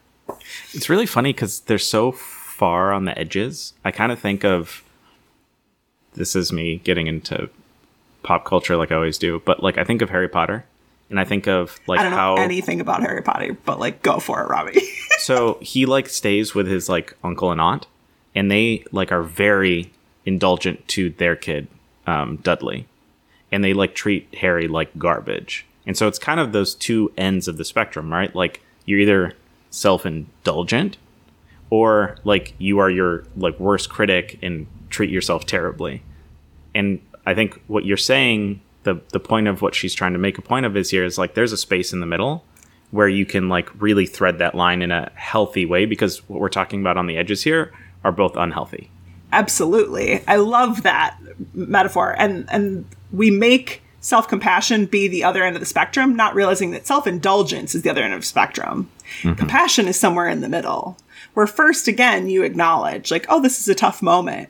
It's 0.73 0.89
really 0.89 1.07
funny 1.07 1.33
because 1.33 1.61
they're 1.61 1.79
so 1.79 2.13
far 2.13 2.93
on 2.93 3.05
the 3.05 3.19
edges. 3.19 3.75
I 3.85 3.91
kind 3.91 4.13
of 4.13 4.19
think 4.19 4.45
of 4.45 4.83
this 6.15 6.37
is 6.37 6.53
me 6.53 6.77
getting 6.85 7.07
into 7.07 7.51
pop 8.23 8.45
culture 8.45 8.77
like 8.77 8.93
I 8.93 8.95
always 8.95 9.19
do, 9.19 9.43
but 9.45 9.63
like 9.63 9.79
I 9.79 9.85
think 9.85 10.03
of 10.03 10.11
Harry 10.11 10.29
Potter 10.29 10.65
and 11.11 11.21
I 11.21 11.25
think 11.25 11.47
of 11.47 11.79
like 11.87 12.01
I 12.01 12.03
don't 12.03 12.13
know 12.13 12.17
how 12.17 12.35
anything 12.37 12.81
about 12.81 13.03
Harry 13.03 13.23
Potter, 13.23 13.57
but 13.65 13.79
like 13.79 14.03
go 14.03 14.19
for 14.19 14.43
it, 14.43 14.49
Rami. 14.49 14.81
so 15.19 15.59
he 15.61 15.87
like 15.87 16.09
stays 16.09 16.55
with 16.55 16.67
his 16.67 16.89
like 16.89 17.17
uncle 17.25 17.51
and 17.51 17.61
aunt 17.61 17.87
and 18.35 18.51
they 18.51 18.85
like 18.93 19.13
are 19.13 19.23
very 19.23 19.93
indulgent 20.27 20.87
to 20.89 21.11
their 21.11 21.37
kid 21.37 21.67
um, 22.07 22.37
dudley 22.37 22.87
and 23.53 23.63
they 23.63 23.73
like 23.73 23.95
treat 23.95 24.29
harry 24.35 24.69
like 24.69 24.99
garbage 24.99 25.65
and 25.87 25.97
so 25.97 26.09
it's 26.09 26.19
kind 26.19 26.41
of 26.41 26.53
those 26.53 26.75
two 26.75 27.13
ends 27.17 27.49
of 27.49 27.57
the 27.57 27.65
spectrum 27.65 28.13
right 28.13 28.35
like 28.35 28.61
you're 28.85 29.01
either 29.01 29.33
self-indulgent 29.75 30.97
or 31.71 32.17
like 32.25 32.55
you 32.59 32.79
are 32.79 32.91
your 32.91 33.25
like 33.37 33.59
worst 33.59 33.89
critic 33.89 34.39
and 34.43 34.67
treat 34.91 35.11
yourself 35.11 35.45
terribly 35.47 36.03
and 36.75 37.01
i 37.27 37.35
think 37.35 37.61
what 37.67 37.85
you're 37.85 37.97
saying 37.97 38.61
the 38.85 39.01
the 39.13 39.21
point 39.21 39.49
of 39.49 39.63
what 39.63 39.75
she's 39.75 39.95
trying 39.95 40.13
to 40.13 40.19
make 40.19 40.39
a 40.39 40.43
point 40.43 40.67
of 40.67 40.77
is 40.77 40.91
here 40.91 41.05
is 41.05 41.19
like 41.19 41.35
there's 41.35 41.53
a 41.53 41.57
space 41.57 41.93
in 41.93 42.01
the 42.01 42.07
middle 42.07 42.45
where 42.91 43.09
you 43.09 43.27
can 43.27 43.49
like 43.49 43.69
really 43.81 44.07
thread 44.07 44.39
that 44.39 44.55
line 44.55 44.83
in 44.83 44.93
a 44.93 45.11
healthy 45.17 45.67
way 45.67 45.85
because 45.87 46.29
what 46.29 46.41
we're 46.41 46.49
talking 46.49 46.81
about 46.81 46.97
on 46.97 47.07
the 47.07 47.17
edges 47.17 47.43
here 47.43 47.73
are 48.05 48.13
both 48.13 48.37
unhealthy 48.37 48.91
Absolutely. 49.35 50.23
I 50.29 50.37
love 50.37 50.85
that 50.85 51.19
metaphor. 51.55 52.15
And 52.17 52.47
and 52.51 52.87
we 53.13 53.31
make 53.31 53.83
self-compassion 54.01 54.87
be 54.87 55.09
the 55.09 55.25
other 55.25 55.43
end 55.43 55.57
of 55.57 55.61
the 55.61 55.67
spectrum, 55.67 56.15
not 56.15 56.35
realizing 56.35 56.71
that 56.71 56.87
self-indulgence 56.87 57.75
is 57.75 57.83
the 57.83 57.91
other 57.91 58.03
end 58.03 58.15
of 58.15 58.21
the 58.21 58.27
spectrum. 58.27 58.91
Compassion 59.23 59.87
is 59.89 59.99
somewhere 59.99 60.29
in 60.29 60.41
the 60.41 60.49
middle. 60.49 60.97
Where 61.35 61.47
first 61.47 61.89
again 61.89 62.29
you 62.29 62.43
acknowledge 62.43 63.11
like, 63.11 63.27
oh, 63.29 63.41
this 63.41 63.61
is 63.61 63.69
a 63.69 63.75
tough 63.75 64.03
moment. 64.03 64.49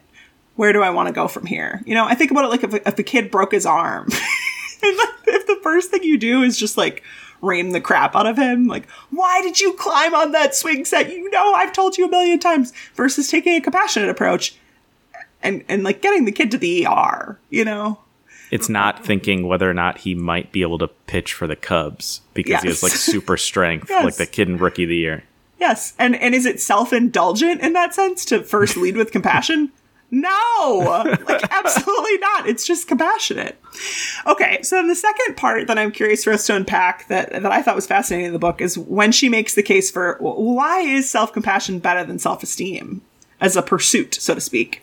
Where 0.57 0.73
do 0.73 0.83
I 0.83 0.91
want 0.91 1.09
to 1.09 1.13
go 1.15 1.27
from 1.29 1.47
here? 1.47 1.83
You 1.85 1.95
know, 1.95 2.05
I 2.05 2.15
think 2.15 2.31
about 2.31 2.45
it 2.45 2.49
like 2.49 2.63
if, 2.65 2.75
a- 2.75 2.89
if 2.89 2.99
a 2.99 3.03
kid 3.03 3.31
broke 3.31 3.53
his 3.53 3.67
arm. 3.67 4.09
if 4.83 5.47
the 5.47 5.59
first 5.63 5.91
thing 5.91 6.03
you 6.03 6.19
do 6.19 6.43
is 6.43 6.59
just 6.59 6.77
like 6.77 7.03
ream 7.43 7.71
the 7.71 7.81
crap 7.81 8.15
out 8.15 8.27
of 8.27 8.37
him, 8.39 8.67
like, 8.67 8.89
why 9.11 9.41
did 9.43 9.61
you 9.61 9.73
climb 9.75 10.15
on 10.15 10.33
that 10.33 10.55
swing 10.55 10.85
set? 10.85 11.11
You 11.11 11.29
know, 11.31 11.55
I've 11.55 11.73
told 11.73 11.99
you 11.99 12.07
a 12.07 12.11
million 12.11 12.39
times, 12.39 12.73
versus 12.95 13.29
taking 13.29 13.55
a 13.57 13.61
compassionate 13.61 14.09
approach 14.09 14.57
and, 15.43 15.65
and 15.69 15.83
like 15.83 16.01
getting 16.03 16.25
the 16.25 16.33
kid 16.33 16.51
to 16.53 16.59
the 16.59 16.87
ER, 16.87 17.39
you 17.51 17.65
know? 17.65 17.99
It's 18.55 18.69
not 18.69 19.05
thinking 19.05 19.47
whether 19.49 19.69
or 19.69 19.75
not 19.75 19.99
he 19.99 20.15
might 20.15 20.53
be 20.53 20.63
able 20.63 20.79
to 20.79 20.87
pitch 20.87 21.35
for 21.35 21.47
the 21.47 21.57
cubs 21.57 22.21
because 22.35 22.63
he 22.63 22.69
has 22.69 22.83
like 22.83 22.93
super 22.93 23.37
strength 23.37 23.89
Yes. 23.91 24.05
like 24.05 24.15
the 24.17 24.27
kid 24.27 24.49
in 24.49 24.57
rookie 24.59 24.85
of 24.85 24.89
the 24.89 24.97
year 24.97 25.25
Yes. 25.59 25.95
And 25.99 26.15
and 26.17 26.35
is 26.35 26.45
it 26.47 26.61
self-indulgent 26.61 27.61
in 27.63 27.73
that 27.75 27.95
sense 27.95 28.25
to 28.27 28.43
first 28.43 28.77
lead 28.77 28.97
with 28.97 29.13
compassion? 29.13 29.73
No. 30.11 30.83
Like 31.27 31.43
absolutely 31.51 32.19
not. 32.19 32.47
It's 32.49 32.67
just 32.67 32.87
compassionate. 32.87 33.59
Okay, 34.27 34.61
so 34.63 34.77
then 34.77 34.89
the 34.89 34.95
second 34.95 35.37
part 35.37 35.67
that 35.69 35.79
I'm 35.79 35.91
curious 35.91 36.23
for 36.25 36.33
us 36.33 36.47
to 36.49 36.55
unpack 36.57 37.09
that 37.09 37.31
that 37.31 37.47
I 37.53 37.63
thought 37.63 37.77
was 37.77 37.87
fascinating 37.87 38.27
in 38.27 38.33
the 38.33 38.39
book 38.39 38.61
is 38.61 38.77
when 38.77 39.11
she 39.13 39.29
makes 39.29 39.55
the 39.55 39.63
case 39.63 39.91
for 39.91 40.17
why 40.21 40.81
is 40.81 41.09
self-compassion 41.09 41.79
better 41.79 42.05
than 42.05 42.19
self-esteem 42.19 43.01
as 43.41 43.57
a 43.57 43.63
pursuit, 43.63 44.15
so 44.15 44.35
to 44.35 44.41
speak. 44.41 44.83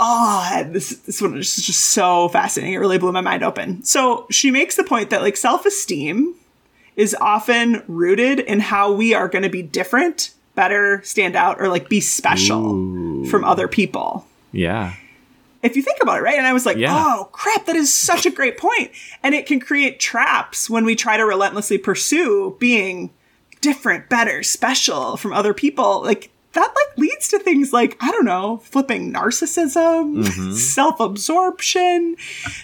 Oh, 0.00 0.64
this 0.70 0.90
this 0.98 1.20
one 1.20 1.36
is 1.36 1.56
just 1.56 1.80
so 1.86 2.28
fascinating. 2.28 2.74
It 2.74 2.78
really 2.78 2.98
blew 2.98 3.12
my 3.12 3.20
mind 3.20 3.42
open. 3.42 3.82
So 3.84 4.26
she 4.30 4.50
makes 4.50 4.76
the 4.76 4.84
point 4.84 5.10
that 5.10 5.22
like 5.22 5.36
self-esteem 5.36 6.34
is 6.96 7.16
often 7.20 7.82
rooted 7.88 8.40
in 8.40 8.60
how 8.60 8.92
we 8.92 9.14
are 9.14 9.28
going 9.28 9.42
to 9.44 9.48
be 9.48 9.62
different, 9.62 10.30
better, 10.54 11.00
stand 11.04 11.36
out, 11.36 11.60
or 11.60 11.68
like 11.68 11.88
be 11.88 12.00
special 12.00 13.24
from 13.26 13.44
other 13.44 13.68
people. 13.68 14.26
yeah 14.52 14.94
If 15.62 15.76
you 15.76 15.82
think 15.82 15.98
about 16.02 16.18
it, 16.18 16.22
right? 16.22 16.38
And 16.38 16.46
I 16.46 16.52
was 16.52 16.64
like, 16.66 16.76
Yeah. 16.76 16.94
oh 16.96 17.28
crap, 17.32 17.66
that 17.66 17.76
is 17.76 17.92
such 17.92 18.24
a 18.26 18.30
great 18.30 18.56
point. 18.58 18.90
And 19.22 19.34
it 19.34 19.46
can 19.46 19.58
create 19.60 19.98
traps 20.00 20.68
when 20.70 20.84
we 20.84 20.94
try 20.94 21.16
to 21.16 21.24
relentlessly 21.24 21.78
pursue 21.78 22.56
being 22.60 23.10
different, 23.60 24.08
better, 24.08 24.42
special 24.44 25.16
from 25.16 25.32
other 25.32 25.52
people. 25.54 26.02
Like 26.02 26.30
that 26.52 26.74
like 26.74 26.98
leads 26.98 27.28
to 27.28 27.38
things 27.38 27.72
like, 27.72 27.96
I 28.00 28.10
don't 28.10 28.24
know, 28.24 28.58
flipping 28.58 29.12
narcissism, 29.12 30.24
mm-hmm. 30.24 30.52
self-absorption, 30.54 32.16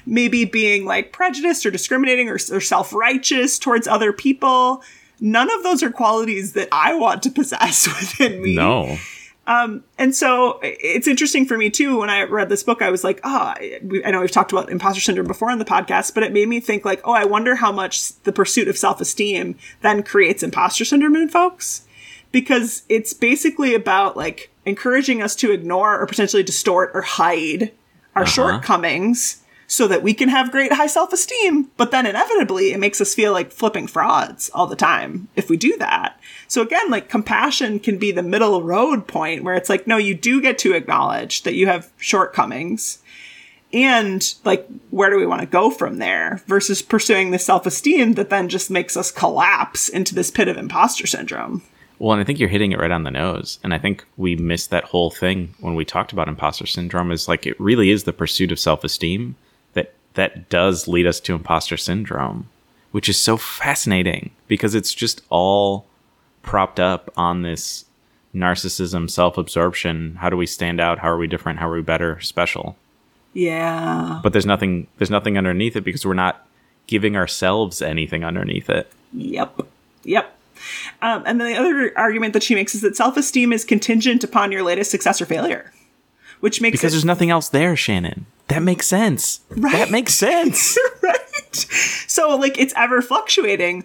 maybe 0.06 0.44
being 0.44 0.86
like 0.86 1.12
prejudiced 1.12 1.66
or 1.66 1.70
discriminating 1.70 2.28
or, 2.28 2.34
or 2.34 2.60
self-righteous 2.60 3.58
towards 3.58 3.86
other 3.86 4.12
people. 4.12 4.82
None 5.20 5.50
of 5.50 5.62
those 5.62 5.82
are 5.82 5.90
qualities 5.90 6.54
that 6.54 6.68
I 6.72 6.94
want 6.94 7.22
to 7.24 7.30
possess 7.30 7.86
within 8.00 8.42
me. 8.42 8.54
no 8.54 8.98
um, 9.46 9.84
And 9.98 10.14
so 10.14 10.58
it's 10.62 11.06
interesting 11.06 11.44
for 11.44 11.58
me 11.58 11.68
too. 11.68 11.98
When 11.98 12.10
I 12.10 12.22
read 12.22 12.48
this 12.48 12.62
book, 12.62 12.80
I 12.80 12.90
was 12.90 13.04
like, 13.04 13.20
ah, 13.24 13.54
oh, 13.58 13.62
I 13.62 13.80
I 14.04 14.10
know 14.10 14.20
we've 14.20 14.30
talked 14.30 14.52
about 14.52 14.70
imposter 14.70 15.00
syndrome 15.00 15.26
before 15.26 15.50
on 15.50 15.58
the 15.58 15.64
podcast, 15.64 16.14
but 16.14 16.22
it 16.22 16.32
made 16.32 16.48
me 16.48 16.60
think 16.60 16.84
like, 16.84 17.00
oh, 17.04 17.12
I 17.12 17.24
wonder 17.24 17.54
how 17.56 17.70
much 17.70 18.18
the 18.22 18.32
pursuit 18.32 18.68
of 18.68 18.78
self 18.78 19.00
esteem 19.00 19.56
then 19.82 20.02
creates 20.02 20.42
imposter 20.42 20.84
syndrome 20.84 21.16
in 21.16 21.28
folks. 21.28 21.83
Because 22.34 22.82
it's 22.88 23.12
basically 23.14 23.76
about 23.76 24.16
like 24.16 24.50
encouraging 24.66 25.22
us 25.22 25.36
to 25.36 25.52
ignore 25.52 26.00
or 26.00 26.04
potentially 26.04 26.42
distort 26.42 26.90
or 26.92 27.02
hide 27.02 27.70
our 28.16 28.24
uh-huh. 28.24 28.32
shortcomings 28.32 29.44
so 29.68 29.86
that 29.86 30.02
we 30.02 30.14
can 30.14 30.28
have 30.28 30.50
great 30.50 30.72
high 30.72 30.88
self 30.88 31.12
esteem. 31.12 31.70
But 31.76 31.92
then 31.92 32.06
inevitably, 32.06 32.72
it 32.72 32.80
makes 32.80 33.00
us 33.00 33.14
feel 33.14 33.30
like 33.30 33.52
flipping 33.52 33.86
frauds 33.86 34.50
all 34.52 34.66
the 34.66 34.74
time 34.74 35.28
if 35.36 35.48
we 35.48 35.56
do 35.56 35.76
that. 35.78 36.18
So 36.48 36.60
again, 36.60 36.90
like 36.90 37.08
compassion 37.08 37.78
can 37.78 37.98
be 37.98 38.10
the 38.10 38.20
middle 38.20 38.64
road 38.64 39.06
point 39.06 39.44
where 39.44 39.54
it's 39.54 39.68
like, 39.68 39.86
no, 39.86 39.96
you 39.96 40.16
do 40.16 40.42
get 40.42 40.58
to 40.58 40.74
acknowledge 40.74 41.44
that 41.44 41.54
you 41.54 41.68
have 41.68 41.92
shortcomings 41.98 42.98
and 43.72 44.34
like 44.44 44.66
where 44.90 45.08
do 45.08 45.16
we 45.16 45.26
want 45.26 45.40
to 45.40 45.46
go 45.46 45.70
from 45.70 45.98
there 45.98 46.42
versus 46.48 46.82
pursuing 46.82 47.30
the 47.30 47.38
self-esteem 47.38 48.14
that 48.14 48.30
then 48.30 48.48
just 48.48 48.72
makes 48.72 48.96
us 48.96 49.12
collapse 49.12 49.88
into 49.88 50.16
this 50.16 50.32
pit 50.32 50.48
of 50.48 50.56
imposter 50.56 51.06
syndrome 51.06 51.62
Well, 52.04 52.12
and 52.12 52.20
I 52.20 52.24
think 52.24 52.38
you're 52.38 52.50
hitting 52.50 52.72
it 52.72 52.78
right 52.78 52.90
on 52.90 53.04
the 53.04 53.10
nose. 53.10 53.58
And 53.64 53.72
I 53.72 53.78
think 53.78 54.04
we 54.18 54.36
missed 54.36 54.68
that 54.68 54.84
whole 54.84 55.10
thing 55.10 55.54
when 55.60 55.74
we 55.74 55.86
talked 55.86 56.12
about 56.12 56.28
imposter 56.28 56.66
syndrome 56.66 57.10
is 57.10 57.28
like 57.28 57.46
it 57.46 57.58
really 57.58 57.88
is 57.88 58.04
the 58.04 58.12
pursuit 58.12 58.52
of 58.52 58.58
self-esteem 58.58 59.36
that 59.72 59.94
that 60.12 60.50
does 60.50 60.86
lead 60.86 61.06
us 61.06 61.18
to 61.20 61.34
imposter 61.34 61.78
syndrome, 61.78 62.50
which 62.90 63.08
is 63.08 63.18
so 63.18 63.38
fascinating 63.38 64.32
because 64.48 64.74
it's 64.74 64.92
just 64.92 65.22
all 65.30 65.86
propped 66.42 66.78
up 66.78 67.10
on 67.16 67.40
this 67.40 67.86
narcissism, 68.34 69.08
self-absorption. 69.10 70.16
How 70.16 70.28
do 70.28 70.36
we 70.36 70.44
stand 70.44 70.82
out? 70.82 70.98
How 70.98 71.08
are 71.08 71.16
we 71.16 71.26
different? 71.26 71.58
How 71.58 71.70
are 71.70 71.76
we 71.76 71.80
better, 71.80 72.20
special? 72.20 72.76
yeah 73.32 74.20
But 74.22 74.34
there's 74.34 74.44
nothing 74.44 74.88
there's 74.98 75.08
nothing 75.08 75.38
underneath 75.38 75.74
it 75.74 75.84
because 75.84 76.04
we're 76.04 76.12
not 76.12 76.46
giving 76.86 77.16
ourselves 77.16 77.80
anything 77.80 78.24
underneath 78.24 78.68
it. 78.68 78.92
Yep. 79.14 79.62
Yep. 80.02 80.34
Um, 81.02 81.22
and 81.26 81.40
then 81.40 81.52
the 81.52 81.58
other 81.58 81.92
argument 81.96 82.32
that 82.32 82.42
she 82.42 82.54
makes 82.54 82.74
is 82.74 82.80
that 82.80 82.96
self 82.96 83.16
esteem 83.16 83.52
is 83.52 83.64
contingent 83.64 84.24
upon 84.24 84.52
your 84.52 84.62
latest 84.62 84.90
success 84.90 85.20
or 85.20 85.26
failure, 85.26 85.72
which 86.40 86.60
makes 86.60 86.78
Because 86.78 86.92
it 86.92 86.96
there's 86.96 87.04
nothing 87.04 87.30
else 87.30 87.48
there, 87.48 87.76
Shannon. 87.76 88.26
That 88.48 88.62
makes 88.62 88.86
sense. 88.86 89.40
Right. 89.50 89.72
That 89.72 89.90
makes 89.90 90.14
sense. 90.14 90.78
right. 91.02 91.20
So, 92.06 92.36
like, 92.36 92.58
it's 92.58 92.74
ever 92.76 93.00
fluctuating. 93.00 93.84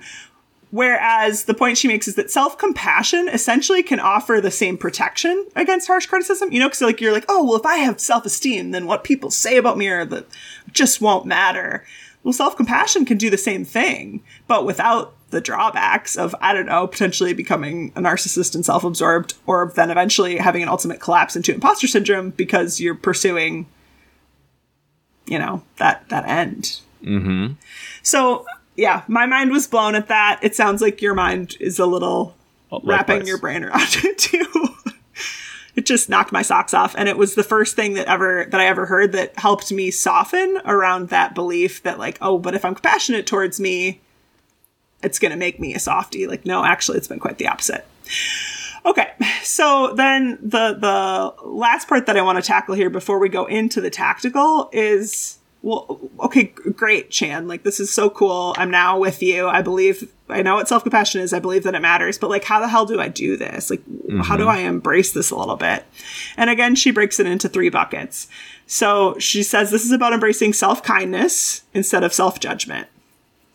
Whereas 0.72 1.46
the 1.46 1.56
point 1.56 1.80
she 1.80 1.88
makes 1.88 2.08
is 2.08 2.16
that 2.16 2.30
self 2.30 2.58
compassion 2.58 3.28
essentially 3.28 3.82
can 3.82 4.00
offer 4.00 4.40
the 4.40 4.52
same 4.52 4.78
protection 4.78 5.48
against 5.56 5.88
harsh 5.88 6.06
criticism. 6.06 6.52
You 6.52 6.60
know, 6.60 6.68
because 6.68 6.82
like 6.82 7.02
you're 7.02 7.14
like, 7.14 7.26
oh, 7.28 7.44
well, 7.44 7.56
if 7.56 7.66
I 7.66 7.78
have 7.78 8.00
self 8.00 8.26
esteem, 8.26 8.72
then 8.72 8.86
what 8.86 9.04
people 9.04 9.32
say 9.32 9.58
about 9.58 9.78
me 9.78 9.88
or 9.88 10.06
the 10.06 10.26
just 10.72 11.02
won't 11.02 11.26
matter. 11.26 11.86
Well, 12.24 12.34
self 12.34 12.56
compassion 12.56 13.06
can 13.06 13.18
do 13.18 13.30
the 13.30 13.38
same 13.38 13.66
thing, 13.66 14.24
but 14.48 14.66
without 14.66 15.16
the 15.30 15.42
drawbacks 15.42 16.18
of 16.18 16.36
I 16.42 16.54
don't 16.54 16.66
know, 16.66 16.88
potentially 16.88 17.34
becoming 17.34 17.92
a 17.96 18.02
narcissist 18.02 18.56
and 18.56 18.66
self 18.66 18.84
absorbed, 18.84 19.36
or 19.46 19.72
then 19.76 19.92
eventually 19.92 20.38
having 20.38 20.64
an 20.64 20.70
ultimate 20.70 21.00
collapse 21.00 21.36
into 21.36 21.54
imposter 21.54 21.88
syndrome 21.88 22.32
because 22.32 22.80
you're 22.80 22.96
pursuing, 22.96 23.68
you 25.26 25.40
know, 25.40 25.64
that 25.78 26.08
that 26.10 26.28
end. 26.28 26.80
mm-hmm. 27.04 27.54
So 28.04 28.46
yeah, 28.76 29.04
my 29.08 29.26
mind 29.26 29.52
was 29.52 29.68
blown 29.68 29.96
at 29.96 30.08
that. 30.08 30.40
It 30.42 30.56
sounds 30.56 30.82
like 30.82 31.02
your 31.02 31.14
mind 31.14 31.58
is 31.60 31.80
a 31.80 31.86
little 31.86 32.36
wrapping 32.84 33.26
your 33.26 33.38
brain 33.38 33.64
around 33.64 33.82
it 34.04 34.18
too. 34.18 34.46
it 35.76 35.86
just 35.86 36.10
knocked 36.10 36.32
my 36.32 36.42
socks 36.42 36.74
off, 36.74 36.96
and 36.98 37.10
it 37.10 37.18
was 37.18 37.36
the 37.36 37.44
first 37.44 37.76
thing 37.76 37.94
that 37.94 38.08
ever 38.08 38.48
that 38.50 38.60
I 38.60 38.66
ever 38.66 38.86
heard 38.86 39.12
that 39.12 39.38
helped 39.38 39.72
me 39.72 39.92
soften 39.92 40.60
around 40.66 41.10
that 41.10 41.36
belief 41.36 41.84
that 41.84 42.00
like, 42.00 42.18
oh, 42.22 42.38
but 42.38 42.56
if 42.56 42.66
I'm 42.66 42.74
compassionate 42.74 43.28
towards 43.28 43.60
me, 43.60 44.02
it's 45.04 45.20
gonna 45.20 45.38
make 45.38 45.60
me 45.60 45.74
a 45.74 45.80
softie. 45.80 46.28
Like, 46.28 46.46
no, 46.46 46.64
actually, 46.64 46.98
it's 46.98 47.08
been 47.08 47.20
quite 47.20 47.38
the 47.38 47.48
opposite. 47.48 47.86
Okay, 48.86 49.12
so 49.44 49.94
then 49.96 50.38
the 50.42 50.74
the 50.74 51.34
last 51.46 51.88
part 51.88 52.06
that 52.06 52.18
I 52.18 52.22
want 52.22 52.38
to 52.38 52.42
tackle 52.42 52.76
here 52.76 52.90
before 52.90 53.20
we 53.20 53.30
go 53.30 53.46
into 53.46 53.82
the 53.82 53.90
tactical 53.90 54.70
is 54.72 55.40
well, 55.62 56.00
okay, 56.22 56.46
great, 56.76 57.10
Chan. 57.10 57.48
Like 57.48 57.64
this 57.64 57.80
is 57.80 57.92
so 57.92 58.10
cool. 58.10 58.56
I'm 58.58 58.72
now 58.72 58.98
with 58.98 59.22
you. 59.22 59.48
I 59.48 59.62
believe 59.62 60.10
I 60.30 60.42
know 60.42 60.56
what 60.56 60.70
self 60.70 60.84
compassion 60.84 61.20
is. 61.22 61.34
I 61.34 61.40
believe 61.40 61.64
that 61.64 61.76
it 61.76 61.82
matters. 61.82 62.18
But 62.18 62.30
like, 62.30 62.46
how 62.46 62.62
the 62.62 62.68
hell 62.70 62.86
do 62.86 63.02
I 63.02 63.10
do 63.10 63.36
this? 63.36 63.70
Like, 63.70 63.82
how 64.24 64.38
do 64.38 64.44
mm-hmm. 64.44 64.50
I 64.50 64.60
embrace 64.60 65.12
this 65.12 65.32
a 65.32 65.36
little 65.36 65.58
bit? 65.58 65.86
And 66.38 66.50
again, 66.50 66.76
she 66.76 66.92
breaks 66.92 67.20
it 67.20 67.26
into 67.26 67.50
three 67.50 67.70
buckets. 67.70 68.28
So 68.68 69.18
she 69.20 69.44
says 69.44 69.72
this 69.72 69.84
is 69.84 69.92
about 69.92 70.14
embracing 70.14 70.54
self 70.54 70.82
kindness 70.82 71.64
instead 71.74 72.04
of 72.04 72.14
self 72.14 72.40
judgment. 72.40 72.88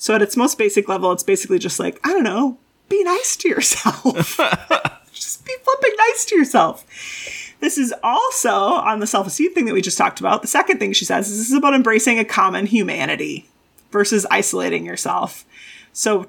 So 0.05 0.15
at 0.15 0.21
its 0.21 0.37
most 0.37 0.59
basic 0.59 0.87
level, 0.87 1.13
it's 1.13 1.23
basically 1.23 1.59
just 1.59 1.81
like 1.81 1.99
I 2.07 2.13
don't 2.13 2.25
know, 2.25 2.59
be 2.91 3.03
nice 3.05 3.37
to 3.37 3.49
yourself. 3.49 4.37
just 5.15 5.47
be 5.47 5.55
flipping 5.63 5.97
nice 5.97 6.27
to 6.27 6.37
yourself. 6.37 6.85
This 7.61 7.79
is 7.79 7.95
also 8.03 8.51
on 8.51 9.01
the 9.01 9.07
self 9.07 9.27
esteem 9.27 9.55
thing 9.55 9.65
that 9.65 9.73
we 9.73 9.81
just 9.81 9.97
talked 9.97 10.21
about. 10.21 10.43
The 10.43 10.49
second 10.49 10.79
thing 10.79 10.93
she 10.93 11.07
says 11.07 11.31
is 11.31 11.39
this 11.39 11.49
is 11.49 11.57
about 11.57 11.73
embracing 11.73 12.19
a 12.19 12.25
common 12.27 12.67
humanity 12.67 13.49
versus 13.93 14.27
isolating 14.31 14.85
yourself. 14.85 15.47
So 15.95 16.27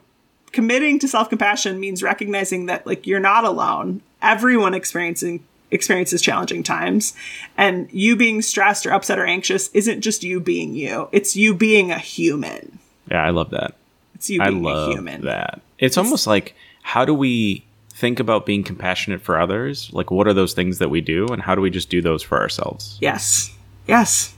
committing 0.54 0.98
to 1.00 1.08
self 1.10 1.28
compassion 1.28 1.78
means 1.78 2.02
recognizing 2.02 2.68
that 2.68 2.88
like 2.88 3.06
you're 3.06 3.20
not 3.20 3.44
alone. 3.44 4.02
Everyone 4.22 4.74
experiencing 4.74 5.44
experiences 5.70 6.22
challenging 6.22 6.64
times 6.64 7.14
and 7.58 7.92
you 7.92 8.16
being 8.16 8.42
stressed 8.42 8.86
or 8.86 8.94
upset 8.94 9.20
or 9.20 9.26
anxious 9.26 9.68
isn't 9.74 10.00
just 10.00 10.24
you 10.24 10.40
being 10.40 10.76
you. 10.76 11.10
It's 11.12 11.36
you 11.36 11.54
being 11.54 11.92
a 11.92 12.00
human. 12.00 12.80
Yeah, 13.10 13.24
I 13.24 13.30
love 13.30 13.52
that. 13.52 13.76
It's 14.16 14.30
you 14.30 14.42
I 14.42 14.50
love 14.50 14.94
human. 14.94 15.22
that. 15.22 15.62
It's 15.80 15.98
almost 15.98 16.28
like 16.28 16.56
how 16.82 17.06
do 17.06 17.14
we 17.14 17.66
think 17.90 18.20
about 18.20 18.46
being 18.46 18.64
compassionate 18.64 19.22
for 19.22 19.40
others? 19.40 19.92
Like 19.94 20.12
what 20.12 20.28
are 20.28 20.34
those 20.34 20.54
things 20.54 20.80
that 20.80 20.90
we 20.90 21.02
do 21.02 21.28
and 21.28 21.42
how 21.42 21.56
do 21.56 21.62
we 21.62 21.70
just 21.70 21.90
do 21.90 22.02
those 22.02 22.24
for 22.24 22.40
ourselves? 22.40 22.98
Yes. 23.02 23.54
Yes. 23.88 24.36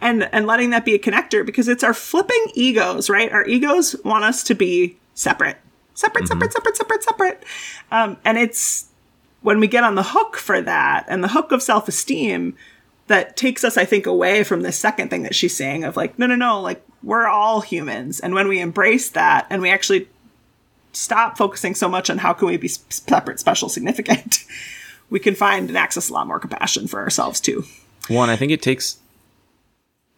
And 0.00 0.28
and 0.32 0.46
letting 0.46 0.70
that 0.70 0.84
be 0.84 0.94
a 0.94 0.98
connector 0.98 1.46
because 1.46 1.68
it's 1.68 1.84
our 1.84 1.94
flipping 1.94 2.44
egos, 2.54 3.08
right? 3.08 3.30
Our 3.32 3.46
egos 3.46 3.96
want 4.04 4.24
us 4.24 4.42
to 4.44 4.54
be 4.54 4.96
separate. 5.14 5.58
Separate, 5.94 6.28
separate, 6.28 6.52
separate, 6.52 6.76
separate, 6.76 7.02
separate. 7.02 7.44
Um, 7.90 8.16
and 8.24 8.38
it's 8.38 8.86
when 9.42 9.60
we 9.60 9.66
get 9.68 9.84
on 9.84 9.94
the 9.94 10.02
hook 10.02 10.36
for 10.36 10.60
that 10.60 11.04
and 11.08 11.22
the 11.22 11.28
hook 11.28 11.52
of 11.52 11.62
self-esteem 11.62 12.56
that 13.06 13.36
takes 13.36 13.64
us, 13.64 13.76
I 13.76 13.84
think, 13.84 14.06
away 14.06 14.44
from 14.44 14.62
the 14.62 14.72
second 14.72 15.10
thing 15.10 15.24
that 15.24 15.34
she's 15.34 15.56
saying 15.56 15.84
of 15.84 15.96
like, 15.96 16.18
no, 16.18 16.26
no, 16.26 16.36
no, 16.36 16.60
like 16.60 16.82
we're 17.02 17.26
all 17.26 17.60
humans. 17.60 18.20
And 18.20 18.34
when 18.34 18.48
we 18.48 18.60
embrace 18.60 19.10
that 19.10 19.46
and 19.50 19.62
we 19.62 19.70
actually 19.70 20.08
stop 20.92 21.38
focusing 21.38 21.74
so 21.74 21.88
much 21.88 22.10
on 22.10 22.18
how 22.18 22.32
can 22.32 22.48
we 22.48 22.56
be 22.56 22.68
separate, 22.68 23.40
special, 23.40 23.68
significant, 23.68 24.44
we 25.10 25.18
can 25.18 25.34
find 25.34 25.68
and 25.68 25.78
access 25.78 26.08
a 26.08 26.12
lot 26.12 26.26
more 26.26 26.40
compassion 26.40 26.86
for 26.86 27.00
ourselves 27.00 27.40
too. 27.40 27.64
One, 28.08 28.30
I 28.30 28.36
think 28.36 28.52
it 28.52 28.62
takes 28.62 28.98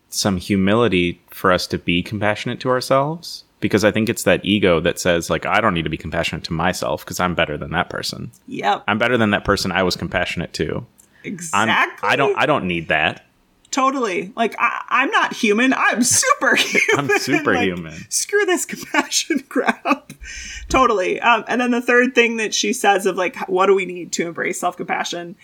some 0.08 0.36
humility 0.36 1.20
for 1.30 1.52
us 1.52 1.66
to 1.66 1.78
be 1.78 2.02
compassionate 2.02 2.60
to 2.60 2.68
ourselves 2.68 3.44
because 3.60 3.84
I 3.84 3.90
think 3.90 4.08
it's 4.08 4.24
that 4.24 4.44
ego 4.44 4.80
that 4.80 4.98
says 4.98 5.30
like 5.30 5.46
I 5.46 5.60
don't 5.60 5.72
need 5.72 5.84
to 5.84 5.90
be 5.90 5.96
compassionate 5.96 6.44
to 6.44 6.52
myself 6.52 7.04
because 7.04 7.20
I'm 7.20 7.34
better 7.34 7.56
than 7.56 7.70
that 7.70 7.88
person. 7.88 8.30
Yep. 8.48 8.84
I'm 8.86 8.98
better 8.98 9.16
than 9.16 9.30
that 9.30 9.44
person 9.44 9.72
I 9.72 9.82
was 9.82 9.96
compassionate 9.96 10.52
to. 10.54 10.86
I'm, 11.24 11.32
exactly. 11.32 12.08
I 12.08 12.16
don't 12.16 12.36
I 12.36 12.46
don't 12.46 12.66
need 12.66 12.88
that. 12.88 13.24
Totally 13.72 14.32
like 14.36 14.54
I, 14.58 14.84
I'm 14.88 15.10
not 15.10 15.32
human. 15.32 15.72
I'm 15.72 16.02
superhuman. 16.04 16.80
I'm 16.98 17.08
Like, 17.08 17.20
superhuman. 17.20 18.06
screw 18.08 18.44
this 18.46 18.64
compassion 18.64 19.40
crap. 19.48 20.12
totally. 20.68 21.20
Um, 21.20 21.44
and 21.48 21.60
then 21.60 21.70
the 21.72 21.82
third 21.82 22.14
thing 22.14 22.36
that 22.36 22.54
she 22.54 22.72
says 22.72 23.06
of 23.06 23.16
like 23.16 23.36
what 23.48 23.66
do 23.66 23.74
we 23.74 23.84
need 23.86 24.12
to 24.12 24.26
embrace 24.26 24.60
self 24.60 24.76
compassion 24.76 25.34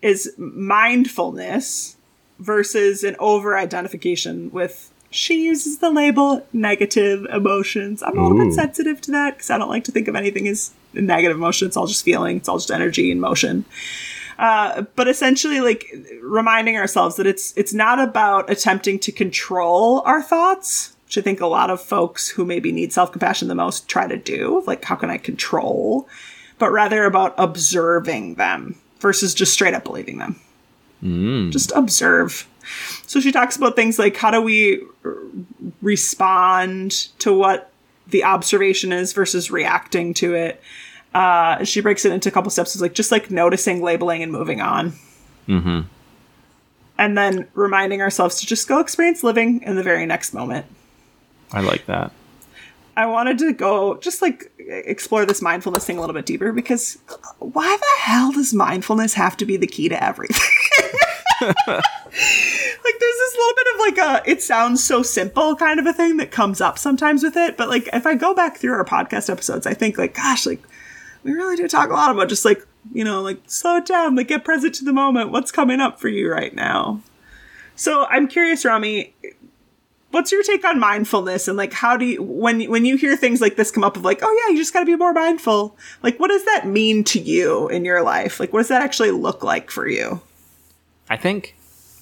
is 0.00 0.32
mindfulness 0.38 1.96
versus 2.38 3.04
an 3.04 3.16
over 3.18 3.56
identification 3.56 4.50
with. 4.50 4.88
She 5.14 5.44
uses 5.44 5.76
the 5.78 5.90
label 5.90 6.46
negative 6.54 7.26
emotions. 7.26 8.02
I'm 8.02 8.16
a 8.16 8.22
little 8.26 8.46
bit 8.46 8.54
sensitive 8.54 8.98
to 9.02 9.10
that 9.10 9.34
because 9.34 9.50
I 9.50 9.58
don't 9.58 9.68
like 9.68 9.84
to 9.84 9.92
think 9.92 10.08
of 10.08 10.16
anything 10.16 10.48
as 10.48 10.70
negative 10.94 11.36
emotion. 11.36 11.68
It's 11.68 11.76
all 11.76 11.86
just 11.86 12.02
feeling. 12.02 12.38
It's 12.38 12.48
all 12.48 12.56
just 12.56 12.70
energy 12.70 13.10
and 13.12 13.20
motion 13.20 13.66
Uh, 14.42 14.82
but 14.96 15.06
essentially 15.06 15.60
like 15.60 15.86
reminding 16.20 16.76
ourselves 16.76 17.14
that 17.16 17.26
it's 17.28 17.56
it's 17.56 17.72
not 17.72 18.00
about 18.00 18.50
attempting 18.50 18.98
to 18.98 19.12
control 19.12 20.00
our 20.00 20.20
thoughts 20.20 20.96
which 21.06 21.16
i 21.16 21.20
think 21.20 21.40
a 21.40 21.46
lot 21.46 21.70
of 21.70 21.80
folks 21.80 22.28
who 22.28 22.44
maybe 22.44 22.72
need 22.72 22.92
self-compassion 22.92 23.46
the 23.46 23.54
most 23.54 23.88
try 23.88 24.04
to 24.04 24.16
do 24.16 24.60
like 24.66 24.84
how 24.84 24.96
can 24.96 25.10
i 25.10 25.16
control? 25.16 26.08
But 26.58 26.70
rather 26.70 27.04
about 27.04 27.34
observing 27.38 28.34
them 28.34 28.76
versus 29.00 29.34
just 29.34 29.52
straight 29.52 29.74
up 29.74 29.84
believing 29.84 30.18
them. 30.18 30.40
Hmm. 31.00 31.50
Just 31.50 31.72
observe. 31.72 32.48
So 33.06 33.20
she 33.20 33.32
talks 33.32 33.56
about 33.56 33.74
things 33.74 33.98
like 33.98 34.16
how 34.16 34.30
do 34.30 34.40
we 34.40 34.82
r- 35.04 35.16
respond 35.80 36.92
to 37.18 37.36
what 37.36 37.70
the 38.06 38.22
observation 38.22 38.92
is 38.92 39.12
versus 39.12 39.50
reacting 39.50 40.14
to 40.14 40.34
it 40.34 40.62
uh, 41.14 41.64
she 41.64 41.80
breaks 41.80 42.04
it 42.04 42.12
into 42.12 42.28
a 42.28 42.32
couple 42.32 42.50
steps. 42.50 42.74
It's 42.74 42.82
like 42.82 42.94
just 42.94 43.12
like 43.12 43.30
noticing, 43.30 43.82
labeling, 43.82 44.22
and 44.22 44.32
moving 44.32 44.60
on. 44.60 44.92
Mm-hmm. 45.48 45.80
And 46.98 47.18
then 47.18 47.48
reminding 47.54 48.00
ourselves 48.00 48.40
to 48.40 48.46
just 48.46 48.68
go 48.68 48.78
experience 48.78 49.24
living 49.24 49.62
in 49.62 49.76
the 49.76 49.82
very 49.82 50.06
next 50.06 50.34
moment. 50.34 50.66
I 51.52 51.60
like 51.60 51.86
that. 51.86 52.12
I 52.96 53.06
wanted 53.06 53.38
to 53.38 53.52
go 53.52 53.96
just 53.98 54.20
like 54.20 54.52
explore 54.58 55.24
this 55.24 55.40
mindfulness 55.40 55.86
thing 55.86 55.96
a 55.96 56.00
little 56.00 56.14
bit 56.14 56.26
deeper 56.26 56.52
because 56.52 56.98
why 57.38 57.76
the 57.80 58.02
hell 58.02 58.32
does 58.32 58.52
mindfulness 58.52 59.14
have 59.14 59.36
to 59.38 59.46
be 59.46 59.56
the 59.56 59.66
key 59.66 59.88
to 59.88 60.02
everything? 60.02 60.38
like 61.42 62.98
there's 63.00 63.18
this 63.18 63.36
little 63.36 63.54
bit 63.56 63.66
of 63.74 63.80
like 63.80 63.98
a 63.98 64.30
it 64.30 64.42
sounds 64.42 64.84
so 64.84 65.02
simple 65.02 65.56
kind 65.56 65.80
of 65.80 65.86
a 65.86 65.92
thing 65.92 66.18
that 66.18 66.30
comes 66.30 66.60
up 66.60 66.78
sometimes 66.78 67.22
with 67.22 67.36
it 67.36 67.56
but 67.56 67.68
like 67.68 67.88
if 67.92 68.06
i 68.06 68.14
go 68.14 68.32
back 68.32 68.58
through 68.58 68.72
our 68.72 68.84
podcast 68.84 69.28
episodes 69.28 69.66
i 69.66 69.74
think 69.74 69.98
like 69.98 70.14
gosh 70.14 70.46
like 70.46 70.62
we 71.22 71.32
really 71.32 71.56
do 71.56 71.68
talk 71.68 71.90
a 71.90 71.94
lot 71.94 72.10
about 72.10 72.28
just 72.28 72.44
like 72.44 72.66
you 72.92 73.04
know 73.04 73.22
like 73.22 73.40
slow 73.46 73.76
it 73.76 73.86
down 73.86 74.16
like 74.16 74.28
get 74.28 74.44
present 74.44 74.74
to 74.74 74.84
the 74.84 74.92
moment 74.92 75.30
what's 75.30 75.52
coming 75.52 75.80
up 75.80 76.00
for 76.00 76.08
you 76.08 76.30
right 76.30 76.54
now 76.54 77.00
So 77.74 78.06
I'm 78.10 78.28
curious, 78.28 78.64
Rami, 78.64 79.14
what's 80.10 80.30
your 80.30 80.42
take 80.42 80.64
on 80.64 80.78
mindfulness 80.78 81.48
and 81.48 81.56
like 81.56 81.72
how 81.72 81.96
do 81.96 82.04
you 82.04 82.22
when 82.22 82.62
when 82.70 82.84
you 82.84 82.96
hear 82.96 83.16
things 83.16 83.40
like 83.40 83.56
this 83.56 83.70
come 83.70 83.84
up 83.84 83.96
of 83.96 84.04
like, 84.04 84.20
oh 84.22 84.42
yeah, 84.44 84.52
you 84.52 84.58
just 84.58 84.72
got 84.72 84.80
to 84.80 84.86
be 84.86 84.96
more 84.96 85.12
mindful. 85.12 85.76
Like 86.02 86.18
what 86.20 86.28
does 86.28 86.44
that 86.44 86.66
mean 86.66 87.04
to 87.04 87.20
you 87.20 87.68
in 87.68 87.84
your 87.84 88.02
life? 88.02 88.38
Like 88.38 88.52
what 88.52 88.60
does 88.60 88.68
that 88.68 88.82
actually 88.82 89.10
look 89.10 89.42
like 89.42 89.70
for 89.70 89.88
you? 89.88 90.20
I 91.08 91.16
think 91.16 91.56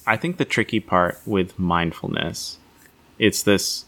I 0.06 0.16
think 0.16 0.36
the 0.36 0.44
tricky 0.44 0.80
part 0.80 1.20
with 1.24 1.58
mindfulness 1.58 2.58
it's 3.18 3.42
this 3.42 3.84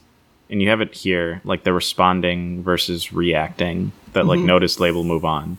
and 0.49 0.61
you 0.61 0.69
have 0.69 0.81
it 0.81 0.93
here 0.93 1.41
like 1.43 1.63
the 1.63 1.73
responding 1.73 2.63
versus 2.63 3.11
reacting 3.11 3.91
that 4.13 4.25
like 4.25 4.39
mm-hmm. 4.39 4.47
notice 4.47 4.79
label 4.79 5.03
move 5.03 5.25
on 5.25 5.57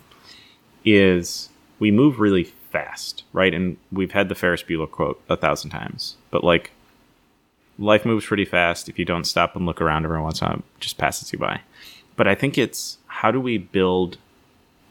is 0.85 1.49
we 1.79 1.91
move 1.91 2.21
really 2.21 2.45
fast, 2.45 3.25
right? 3.33 3.55
And 3.55 3.77
we've 3.93 4.13
had 4.13 4.29
the 4.29 4.35
Ferris 4.35 4.63
Bueller 4.63 4.91
quote 4.91 5.23
a 5.29 5.37
thousand 5.37 5.71
times, 5.71 6.17
but 6.31 6.45
like 6.45 6.73
life 7.79 8.05
moves 8.05 8.27
pretty 8.27 8.45
fast. 8.45 8.89
If 8.89 8.99
you 8.99 9.05
don't 9.05 9.25
stop 9.25 9.57
and 9.57 9.67
look 9.67 9.81
around 9.81 10.05
every 10.05 10.21
once 10.21 10.41
in 10.41 10.47
a 10.47 10.51
while, 10.51 10.59
it 10.59 10.65
just 10.81 10.99
passes 10.99 11.33
you 11.33 11.39
by. 11.39 11.61
But 12.17 12.29
I 12.29 12.35
think 12.35 12.59
it's 12.59 12.99
how 13.07 13.31
do 13.31 13.41
we 13.41 13.59
build 13.59 14.19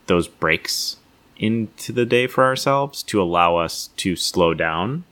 those 0.08 0.28
breaks 0.28 0.98
into 1.38 1.92
the 1.92 2.06
day 2.06 2.28
for 2.28 2.44
ourselves 2.44 3.04
to 3.04 3.22
allow 3.22 3.58
us 3.58 3.90
to 3.98 4.16
slow 4.16 4.54
down? 4.54 5.04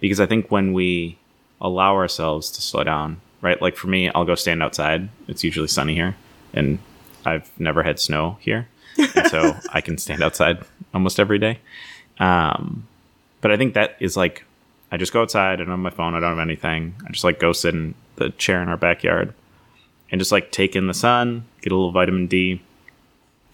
Because 0.00 0.20
I 0.20 0.26
think 0.26 0.50
when 0.50 0.72
we 0.72 1.18
allow 1.60 1.94
ourselves 1.94 2.50
to 2.52 2.62
slow 2.62 2.84
down, 2.84 3.20
right? 3.40 3.60
Like 3.60 3.76
for 3.76 3.88
me, 3.88 4.10
I'll 4.10 4.24
go 4.24 4.34
stand 4.34 4.62
outside. 4.62 5.08
It's 5.28 5.44
usually 5.44 5.68
sunny 5.68 5.94
here, 5.94 6.16
and 6.52 6.78
I've 7.24 7.50
never 7.58 7.82
had 7.82 7.98
snow 7.98 8.38
here. 8.40 8.68
and 8.98 9.28
so 9.28 9.56
I 9.72 9.80
can 9.80 9.98
stand 9.98 10.22
outside 10.22 10.64
almost 10.94 11.20
every 11.20 11.38
day. 11.38 11.58
Um, 12.18 12.86
but 13.40 13.50
I 13.52 13.56
think 13.56 13.74
that 13.74 13.96
is 14.00 14.16
like 14.16 14.44
I 14.90 14.96
just 14.96 15.12
go 15.12 15.22
outside. 15.22 15.60
and 15.60 15.68
don't 15.68 15.80
my 15.80 15.90
phone. 15.90 16.14
I 16.14 16.20
don't 16.20 16.30
have 16.30 16.38
anything. 16.38 16.94
I 17.06 17.10
just 17.10 17.24
like 17.24 17.38
go 17.38 17.52
sit 17.52 17.74
in 17.74 17.94
the 18.16 18.30
chair 18.30 18.62
in 18.62 18.68
our 18.68 18.76
backyard 18.76 19.34
and 20.10 20.20
just 20.20 20.32
like 20.32 20.52
take 20.52 20.76
in 20.76 20.86
the 20.86 20.94
sun, 20.94 21.44
get 21.60 21.72
a 21.72 21.76
little 21.76 21.92
vitamin 21.92 22.26
D, 22.26 22.60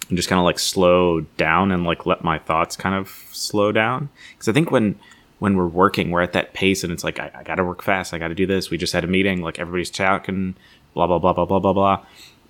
and 0.09 0.17
just 0.17 0.29
kind 0.29 0.39
of 0.39 0.45
like 0.45 0.59
slow 0.59 1.21
down 1.37 1.73
and 1.73 1.85
like 1.85 2.07
let 2.07 2.23
my 2.23 2.39
thoughts 2.39 2.77
kind 2.77 2.95
of 2.95 3.09
slow 3.33 3.73
down. 3.73 4.09
Because 4.33 4.49
I 4.49 4.53
think 4.53 4.71
when 4.71 4.99
when 5.43 5.57
we're 5.57 5.67
working, 5.67 6.13
we're 6.13 6.23
at 6.23 6.35
that 6.35 6.55
pace 6.55 6.85
and 6.85 6.93
it's 6.93 7.03
like 7.03 7.19
I, 7.19 7.29
I 7.35 7.43
got 7.43 7.57
to 7.57 7.65
work 7.65 7.83
fast. 7.83 8.15
I 8.15 8.19
got 8.19 8.29
to 8.29 8.35
do 8.37 8.47
this. 8.47 8.71
We 8.71 8.79
just 8.79 8.93
had 8.93 9.03
a 9.03 9.09
meeting. 9.09 9.43
Like 9.43 9.59
everybody's 9.59 9.91
talking, 9.91 10.55
blah 10.95 11.09
blah 11.09 11.19
blah 11.19 11.33
blah 11.33 11.47
blah 11.47 11.59
blah 11.59 11.73
blah, 11.73 12.07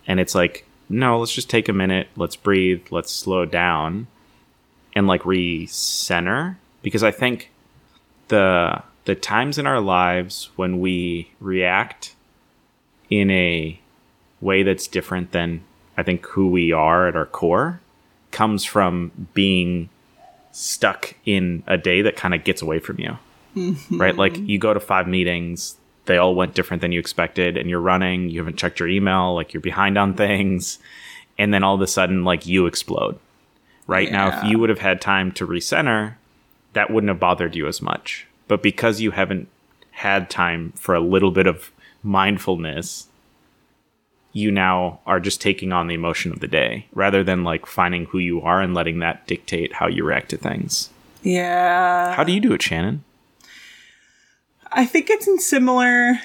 and 0.06 0.20
it's 0.20 0.34
like 0.34 0.66
no, 0.90 1.18
let's 1.18 1.32
just 1.32 1.48
take 1.48 1.70
a 1.70 1.72
minute. 1.72 2.08
Let's 2.16 2.36
breathe. 2.36 2.82
Let's 2.90 3.10
slow 3.10 3.46
down 3.46 4.08
and 4.94 5.06
like 5.06 5.22
recenter 5.22 6.56
because 6.82 7.02
I 7.02 7.12
think 7.12 7.50
the 8.28 8.82
the 9.06 9.14
times 9.14 9.56
in 9.56 9.66
our 9.66 9.80
lives 9.80 10.50
when 10.56 10.78
we 10.78 11.30
react 11.40 12.14
in 13.08 13.30
a 13.30 13.80
way 14.42 14.64
that's 14.64 14.86
different 14.86 15.32
than 15.32 15.64
I 15.96 16.02
think 16.02 16.26
who 16.26 16.50
we 16.50 16.72
are 16.72 17.08
at 17.08 17.16
our 17.16 17.24
core 17.24 17.80
comes 18.32 18.66
from 18.66 19.28
being 19.32 19.88
stuck 20.52 21.14
in 21.24 21.62
a 21.66 21.76
day 21.76 22.02
that 22.02 22.16
kind 22.16 22.34
of 22.34 22.44
gets 22.44 22.62
away 22.62 22.78
from 22.78 23.00
you. 23.00 23.18
Mm-hmm. 23.56 24.00
Right? 24.00 24.16
Like 24.16 24.36
you 24.36 24.58
go 24.58 24.72
to 24.72 24.80
five 24.80 25.08
meetings, 25.08 25.76
they 26.06 26.16
all 26.16 26.34
went 26.34 26.54
different 26.54 26.80
than 26.80 26.92
you 26.92 27.00
expected 27.00 27.56
and 27.56 27.68
you're 27.68 27.80
running, 27.80 28.30
you 28.30 28.40
haven't 28.40 28.56
checked 28.56 28.78
your 28.78 28.88
email, 28.88 29.34
like 29.34 29.52
you're 29.52 29.60
behind 29.60 29.98
on 29.98 30.14
things, 30.14 30.78
and 31.38 31.52
then 31.52 31.62
all 31.62 31.74
of 31.74 31.80
a 31.80 31.86
sudden 31.86 32.24
like 32.24 32.46
you 32.46 32.66
explode. 32.66 33.18
Right? 33.86 34.10
Now 34.10 34.38
if 34.38 34.44
you 34.44 34.58
would 34.58 34.70
have 34.70 34.78
had 34.78 35.00
time 35.00 35.32
to 35.32 35.46
recenter, 35.46 36.14
that 36.72 36.90
wouldn't 36.90 37.08
have 37.08 37.20
bothered 37.20 37.56
you 37.56 37.66
as 37.66 37.82
much. 37.82 38.26
But 38.48 38.62
because 38.62 39.00
you 39.00 39.10
haven't 39.10 39.48
had 39.90 40.30
time 40.30 40.72
for 40.72 40.94
a 40.94 41.00
little 41.00 41.30
bit 41.30 41.46
of 41.46 41.70
mindfulness, 42.02 43.08
you 44.32 44.50
now 44.50 45.00
are 45.06 45.20
just 45.20 45.40
taking 45.40 45.72
on 45.72 45.86
the 45.86 45.94
emotion 45.94 46.32
of 46.32 46.40
the 46.40 46.48
day 46.48 46.86
rather 46.92 47.22
than 47.22 47.44
like 47.44 47.66
finding 47.66 48.06
who 48.06 48.18
you 48.18 48.40
are 48.42 48.60
and 48.60 48.74
letting 48.74 48.98
that 49.00 49.26
dictate 49.26 49.74
how 49.74 49.86
you 49.86 50.04
react 50.04 50.30
to 50.30 50.36
things. 50.36 50.90
Yeah. 51.22 52.14
How 52.14 52.24
do 52.24 52.32
you 52.32 52.40
do 52.40 52.52
it, 52.52 52.62
Shannon? 52.62 53.04
I 54.70 54.86
think 54.86 55.10
it's 55.10 55.28
in 55.28 55.38
similar 55.38 56.18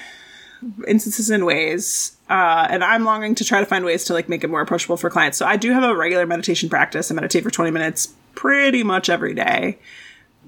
instances 0.86 1.30
and 1.30 1.44
ways. 1.44 2.16
Uh, 2.28 2.66
and 2.70 2.82
I'm 2.82 3.04
longing 3.04 3.34
to 3.36 3.44
try 3.44 3.60
to 3.60 3.66
find 3.66 3.84
ways 3.84 4.04
to 4.06 4.14
like 4.14 4.28
make 4.28 4.42
it 4.42 4.48
more 4.48 4.60
approachable 4.60 4.96
for 4.96 5.10
clients. 5.10 5.38
So 5.38 5.46
I 5.46 5.56
do 5.56 5.72
have 5.72 5.84
a 5.84 5.94
regular 5.94 6.26
meditation 6.26 6.68
practice. 6.68 7.10
I 7.10 7.14
meditate 7.14 7.42
for 7.42 7.50
20 7.50 7.70
minutes 7.70 8.14
pretty 8.34 8.82
much 8.82 9.08
every 9.08 9.34
day. 9.34 9.78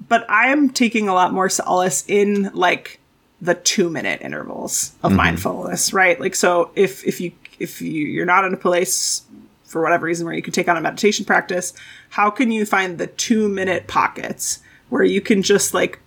But 0.07 0.27
I 0.29 0.47
am 0.47 0.69
taking 0.69 1.07
a 1.07 1.13
lot 1.13 1.31
more 1.31 1.49
solace 1.49 2.03
in 2.07 2.51
like 2.53 2.99
the 3.39 3.55
two 3.55 3.89
minute 3.89 4.21
intervals 4.21 4.93
of 5.03 5.11
mindfulness, 5.11 5.93
right? 5.93 6.19
Like 6.19 6.35
so 6.35 6.71
if 6.75 7.05
if 7.05 7.19
you 7.19 7.31
if 7.61 7.81
you, 7.81 8.05
you're 8.05 8.25
not 8.25 8.45
in 8.45 8.53
a 8.53 8.57
place 8.57 9.23
for 9.63 9.81
whatever 9.81 10.05
reason 10.05 10.25
where 10.25 10.35
you 10.35 10.41
can 10.41 10.53
take 10.53 10.67
on 10.67 10.75
a 10.75 10.81
meditation 10.81 11.23
practice, 11.23 11.73
how 12.09 12.29
can 12.29 12.51
you 12.51 12.65
find 12.65 12.97
the 12.97 13.07
two 13.07 13.47
minute 13.47 13.87
pockets 13.87 14.61
where 14.89 15.03
you 15.03 15.21
can 15.21 15.41
just 15.41 15.73
like 15.73 15.99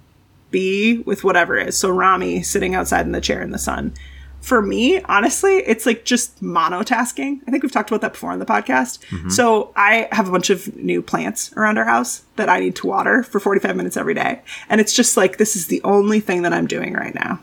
be 0.54 0.98
with 0.98 1.24
whatever 1.24 1.58
is. 1.58 1.76
So 1.76 1.90
Rami 1.90 2.40
sitting 2.44 2.76
outside 2.76 3.06
in 3.06 3.10
the 3.10 3.20
chair 3.20 3.42
in 3.42 3.50
the 3.50 3.58
sun. 3.58 3.92
For 4.40 4.62
me, 4.62 5.00
honestly, 5.00 5.56
it's 5.56 5.84
like 5.84 6.04
just 6.04 6.40
monotasking. 6.40 7.40
I 7.44 7.50
think 7.50 7.64
we've 7.64 7.72
talked 7.72 7.90
about 7.90 8.02
that 8.02 8.12
before 8.12 8.30
on 8.30 8.38
the 8.38 8.46
podcast. 8.46 9.00
Mm-hmm. 9.06 9.30
So 9.30 9.72
I 9.74 10.06
have 10.12 10.28
a 10.28 10.30
bunch 10.30 10.50
of 10.50 10.76
new 10.76 11.02
plants 11.02 11.52
around 11.54 11.76
our 11.76 11.86
house 11.86 12.22
that 12.36 12.48
I 12.48 12.60
need 12.60 12.76
to 12.76 12.86
water 12.86 13.24
for 13.24 13.40
45 13.40 13.74
minutes 13.74 13.96
every 13.96 14.14
day. 14.14 14.42
And 14.68 14.80
it's 14.80 14.92
just 14.92 15.16
like, 15.16 15.38
this 15.38 15.56
is 15.56 15.66
the 15.66 15.82
only 15.82 16.20
thing 16.20 16.42
that 16.42 16.52
I'm 16.52 16.68
doing 16.68 16.92
right 16.92 17.16
now 17.16 17.40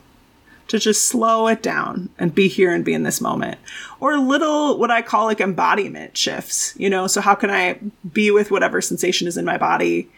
to 0.72 0.80
just 0.80 1.04
slow 1.04 1.48
it 1.48 1.62
down 1.62 2.08
and 2.18 2.34
be 2.34 2.48
here 2.48 2.74
and 2.74 2.86
be 2.86 2.94
in 2.94 3.04
this 3.04 3.20
moment. 3.20 3.60
Or 4.00 4.18
little, 4.18 4.78
what 4.78 4.90
I 4.90 5.02
call 5.02 5.26
like 5.26 5.42
embodiment 5.42 6.16
shifts, 6.16 6.74
you 6.78 6.90
know? 6.90 7.08
So 7.08 7.20
how 7.20 7.36
can 7.36 7.50
I 7.50 7.78
be 8.14 8.32
with 8.32 8.52
whatever 8.52 8.80
sensation 8.80 9.28
is 9.28 9.36
in 9.36 9.44
my 9.44 9.58
body 9.58 10.10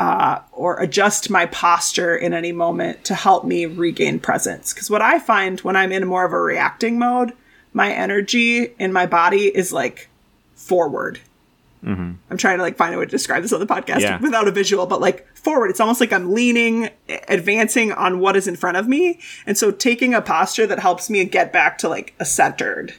uh, 0.00 0.38
or 0.52 0.80
adjust 0.80 1.28
my 1.28 1.44
posture 1.44 2.16
in 2.16 2.32
any 2.32 2.50
moment 2.50 3.04
to 3.04 3.14
help 3.14 3.44
me 3.44 3.66
regain 3.66 4.18
presence? 4.18 4.72
Because 4.72 4.88
what 4.88 5.02
I 5.02 5.18
find 5.18 5.60
when 5.60 5.76
I'm 5.76 5.92
in 5.92 6.06
more 6.06 6.24
of 6.24 6.32
a 6.32 6.40
reacting 6.40 6.98
mode, 6.98 7.34
my 7.74 7.92
energy 7.92 8.74
in 8.78 8.90
my 8.90 9.04
body 9.04 9.54
is 9.54 9.70
like 9.70 10.08
forward. 10.54 11.20
Mm-hmm. 11.84 12.12
I'm 12.30 12.36
trying 12.38 12.56
to 12.56 12.62
like 12.62 12.76
find 12.76 12.94
a 12.94 12.98
way 12.98 13.04
to 13.04 13.10
describe 13.10 13.42
this 13.42 13.52
on 13.52 13.60
the 13.60 13.66
podcast 13.66 14.00
Yeah. 14.00 14.18
without 14.20 14.48
a 14.48 14.50
visual, 14.50 14.86
but 14.86 15.00
like 15.00 15.26
forward. 15.36 15.68
It's 15.70 15.80
almost 15.80 16.00
like 16.00 16.12
I'm 16.12 16.32
leaning, 16.32 16.88
advancing 17.28 17.92
on 17.92 18.20
what 18.20 18.36
is 18.36 18.48
in 18.48 18.56
front 18.56 18.76
of 18.76 18.88
me. 18.88 19.20
And 19.46 19.58
so 19.58 19.70
taking 19.70 20.14
a 20.14 20.22
posture 20.22 20.66
that 20.66 20.78
helps 20.78 21.10
me 21.10 21.24
get 21.24 21.52
back 21.52 21.78
to 21.78 21.88
like 21.88 22.14
a 22.18 22.24
centered, 22.24 22.94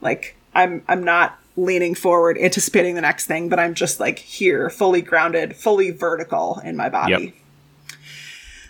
like 0.00 0.36
I'm, 0.54 0.82
I'm 0.88 1.02
not 1.02 1.38
leaning 1.56 1.94
forward, 1.94 2.38
anticipating 2.38 2.94
the 2.94 3.00
next 3.00 3.26
thing, 3.26 3.48
but 3.48 3.58
I'm 3.58 3.74
just 3.74 3.98
like 3.98 4.18
here, 4.18 4.70
fully 4.70 5.02
grounded, 5.02 5.56
fully 5.56 5.90
vertical 5.90 6.60
in 6.64 6.76
my 6.76 6.88
body. 6.88 7.24
Yep. 7.24 7.34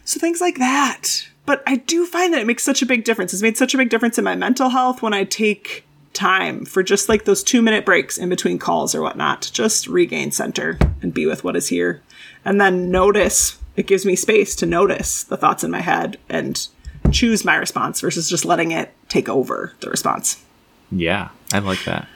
So 0.05 0.19
things 0.21 0.41
like 0.41 0.59
that. 0.59 1.29
But 1.45 1.63
I 1.67 1.77
do 1.77 2.07
find 2.07 2.33
that 2.33 2.41
it 2.41 2.47
makes 2.47 2.63
such 2.63 2.83
a 2.83 2.87
big 2.87 3.05
difference. 3.05 3.33
It's 3.33 3.43
made 3.43 3.57
such 3.57 3.75
a 3.75 3.79
big 3.79 3.89
difference 3.91 4.19
in 4.19 4.25
my 4.25 4.35
mental 4.37 4.69
health 4.69 5.03
when 5.03 5.15
I 5.15 5.25
take 5.25 5.85
time 6.19 6.65
for 6.65 6.83
just 6.83 7.09
like 7.09 7.25
those 7.25 7.43
two 7.43 7.63
minute 7.63 7.87
breaks 7.87 8.19
in 8.19 8.29
between 8.29 8.59
calls 8.59 8.95
or 8.95 9.01
whatnot 9.01 9.43
to 9.43 9.53
just 9.53 9.87
regain 9.87 10.31
center 10.33 10.79
and 11.01 11.15
be 11.15 11.25
with 11.25 11.45
what 11.45 11.57
is 11.57 11.69
here. 11.69 12.03
And 12.45 12.61
then 12.61 12.91
notice, 12.91 13.59
it 13.77 13.87
gives 13.87 14.05
me 14.05 14.17
space 14.17 14.57
to 14.57 14.67
notice 14.67 15.23
the 15.23 15.37
thoughts 15.37 15.63
in 15.63 15.71
my 15.71 15.81
head 15.81 16.19
and 16.29 16.67
choose 17.13 17.45
my 17.45 17.55
response 17.55 18.01
versus 18.01 18.29
just 18.29 18.45
letting 18.45 18.73
it 18.73 18.93
take 19.09 19.29
over 19.29 19.73
the 19.81 19.89
response. 19.89 20.43
Yeah, 20.91 21.29
I 21.53 21.61
like 21.61 21.85
that. 21.85 22.09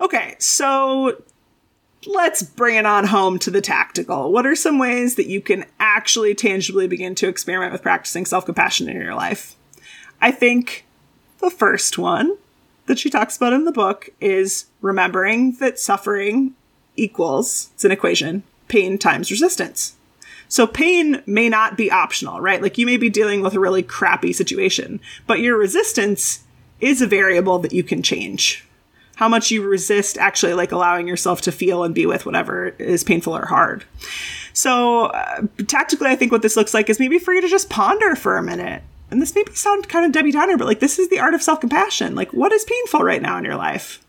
Okay, 0.00 0.34
so 0.38 1.22
let's 2.06 2.42
bring 2.42 2.76
it 2.76 2.86
on 2.86 3.06
home 3.06 3.38
to 3.40 3.50
the 3.50 3.60
tactical. 3.60 4.32
What 4.32 4.46
are 4.46 4.56
some 4.56 4.78
ways 4.78 5.14
that 5.14 5.26
you 5.26 5.40
can 5.40 5.64
actually 5.78 6.34
tangibly 6.34 6.88
begin 6.88 7.14
to 7.16 7.28
experiment 7.28 7.72
with 7.72 7.82
practicing 7.82 8.26
self 8.26 8.44
compassion 8.44 8.88
in 8.88 8.96
your 8.96 9.14
life? 9.14 9.54
I 10.20 10.32
think 10.32 10.84
the 11.38 11.50
first 11.50 11.98
one 11.98 12.36
that 12.86 12.98
she 12.98 13.10
talks 13.10 13.36
about 13.36 13.52
in 13.52 13.64
the 13.64 13.72
book 13.72 14.10
is 14.20 14.66
remembering 14.80 15.52
that 15.56 15.78
suffering 15.78 16.54
equals, 16.96 17.70
it's 17.74 17.84
an 17.84 17.92
equation, 17.92 18.42
pain 18.68 18.98
times 18.98 19.30
resistance. 19.30 19.96
So 20.48 20.66
pain 20.66 21.22
may 21.26 21.48
not 21.48 21.76
be 21.76 21.90
optional, 21.90 22.40
right? 22.40 22.62
Like 22.62 22.78
you 22.78 22.86
may 22.86 22.96
be 22.96 23.10
dealing 23.10 23.42
with 23.42 23.54
a 23.54 23.60
really 23.60 23.82
crappy 23.82 24.32
situation, 24.32 25.00
but 25.26 25.40
your 25.40 25.58
resistance 25.58 26.44
is 26.80 27.02
a 27.02 27.06
variable 27.06 27.58
that 27.60 27.72
you 27.72 27.82
can 27.82 28.02
change. 28.02 28.64
How 29.16 29.28
much 29.28 29.50
you 29.50 29.66
resist 29.66 30.18
actually 30.18 30.54
like 30.54 30.72
allowing 30.72 31.08
yourself 31.08 31.40
to 31.42 31.52
feel 31.52 31.82
and 31.84 31.94
be 31.94 32.06
with 32.06 32.26
whatever 32.26 32.68
is 32.78 33.02
painful 33.02 33.34
or 33.34 33.46
hard. 33.46 33.84
So, 34.52 35.06
uh, 35.06 35.42
tactically, 35.66 36.08
I 36.08 36.16
think 36.16 36.32
what 36.32 36.42
this 36.42 36.56
looks 36.56 36.74
like 36.74 36.88
is 36.88 37.00
maybe 37.00 37.18
for 37.18 37.34
you 37.34 37.40
to 37.40 37.48
just 37.48 37.68
ponder 37.68 38.14
for 38.14 38.36
a 38.36 38.42
minute. 38.42 38.82
And 39.10 39.22
this 39.22 39.34
maybe 39.34 39.54
sound 39.54 39.88
kind 39.88 40.04
of 40.04 40.12
Debbie 40.12 40.32
Downer, 40.32 40.56
but 40.56 40.66
like 40.66 40.80
this 40.80 40.98
is 40.98 41.08
the 41.08 41.20
art 41.20 41.34
of 41.34 41.42
self 41.42 41.60
compassion. 41.60 42.14
Like, 42.14 42.32
what 42.32 42.52
is 42.52 42.64
painful 42.64 43.00
right 43.00 43.22
now 43.22 43.38
in 43.38 43.44
your 43.44 43.56
life? 43.56 44.04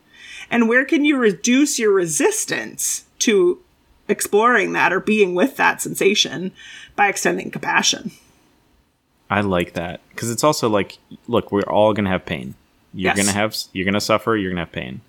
And 0.50 0.68
where 0.68 0.84
can 0.84 1.04
you 1.04 1.16
reduce 1.18 1.78
your 1.78 1.92
resistance 1.92 3.04
to 3.20 3.60
exploring 4.08 4.72
that 4.72 4.92
or 4.92 5.00
being 5.00 5.34
with 5.34 5.56
that 5.56 5.80
sensation 5.82 6.52
by 6.96 7.08
extending 7.08 7.50
compassion? 7.50 8.10
I 9.30 9.42
like 9.42 9.74
that 9.74 10.00
because 10.10 10.30
it's 10.30 10.42
also 10.42 10.68
like, 10.68 10.96
look, 11.26 11.52
we're 11.52 11.62
all 11.62 11.92
gonna 11.92 12.08
have 12.10 12.24
pain. 12.24 12.54
You're 12.94 13.14
Yes. 13.14 13.18
gonna 13.18 13.32
have, 13.38 13.54
you're 13.74 13.84
gonna 13.84 14.00
suffer. 14.00 14.36
You're 14.36 14.50
gonna 14.50 14.62
have 14.62 14.72
pain, 14.72 15.02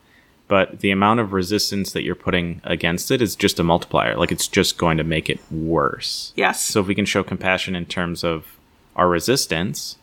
but 0.50 0.82
the 0.82 0.92
amount 0.92 1.22
of 1.22 1.32
resistance 1.32 1.94
that 1.94 2.04
you're 2.04 2.16
putting 2.16 2.60
against 2.66 3.10
it 3.12 3.22
is 3.22 3.36
just 3.38 3.60
a 3.60 3.64
multiplier. 3.64 4.18
Like 4.18 4.32
it's 4.34 4.48
just 4.50 4.78
going 4.78 4.98
to 4.98 5.04
make 5.06 5.30
it 5.30 5.40
worse. 5.50 6.34
Yes. 6.36 6.62
So 6.62 6.82
if 6.82 6.88
we 6.88 6.94
can 6.96 7.06
show 7.06 7.24
compassion 7.24 7.76
in 7.78 7.86
terms 7.86 8.26
of 8.26 8.58
our 9.00 9.08
resistance, 9.10 9.98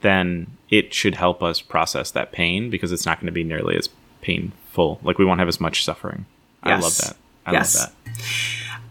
then 0.00 0.46
it 0.70 0.94
should 0.94 1.14
help 1.16 1.42
us 1.42 1.60
process 1.60 2.10
that 2.12 2.32
pain 2.32 2.70
because 2.70 2.92
it's 2.92 3.04
not 3.06 3.18
going 3.18 3.26
to 3.26 3.32
be 3.32 3.44
nearly 3.44 3.76
as 3.76 3.88
painful. 4.22 4.98
Like 5.02 5.18
we 5.18 5.24
won't 5.24 5.40
have 5.40 5.48
as 5.48 5.60
much 5.60 5.84
suffering. 5.84 6.26
I 6.62 6.76
love 6.78 6.96
that. 6.98 7.16
I 7.44 7.52
Yes. 7.52 7.76
love 7.78 7.92
that. 8.04 8.12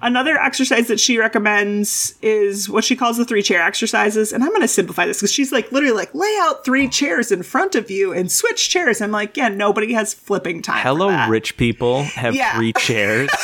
Another 0.02 0.38
exercise 0.38 0.88
that 0.88 1.00
she 1.00 1.18
recommends 1.18 2.16
is 2.22 2.70
what 2.70 2.84
she 2.84 2.96
calls 2.96 3.18
the 3.18 3.26
three 3.26 3.42
chair 3.42 3.62
exercises. 3.62 4.32
And 4.32 4.44
I'm 4.44 4.50
going 4.50 4.62
to 4.62 4.68
simplify 4.68 5.06
this 5.06 5.18
because 5.18 5.32
she's 5.32 5.52
like, 5.52 5.72
literally, 5.72 5.96
like, 5.96 6.14
lay 6.14 6.32
out 6.42 6.64
three 6.64 6.88
chairs 6.88 7.32
in 7.32 7.42
front 7.44 7.76
of 7.76 7.90
you 7.90 8.14
and 8.14 8.32
switch 8.32 8.70
chairs. 8.70 9.02
I'm 9.02 9.12
like, 9.12 9.36
yeah, 9.36 9.48
nobody 9.48 9.94
has 9.94 10.14
flipping 10.14 10.62
time. 10.62 10.82
for 10.82 10.88
Hello, 10.90 11.08
that. 11.10 11.30
rich 11.30 11.58
people 11.58 12.04
have 12.04 12.36
Yeah. 12.36 12.56
three 12.56 12.74
chairs. 12.74 13.30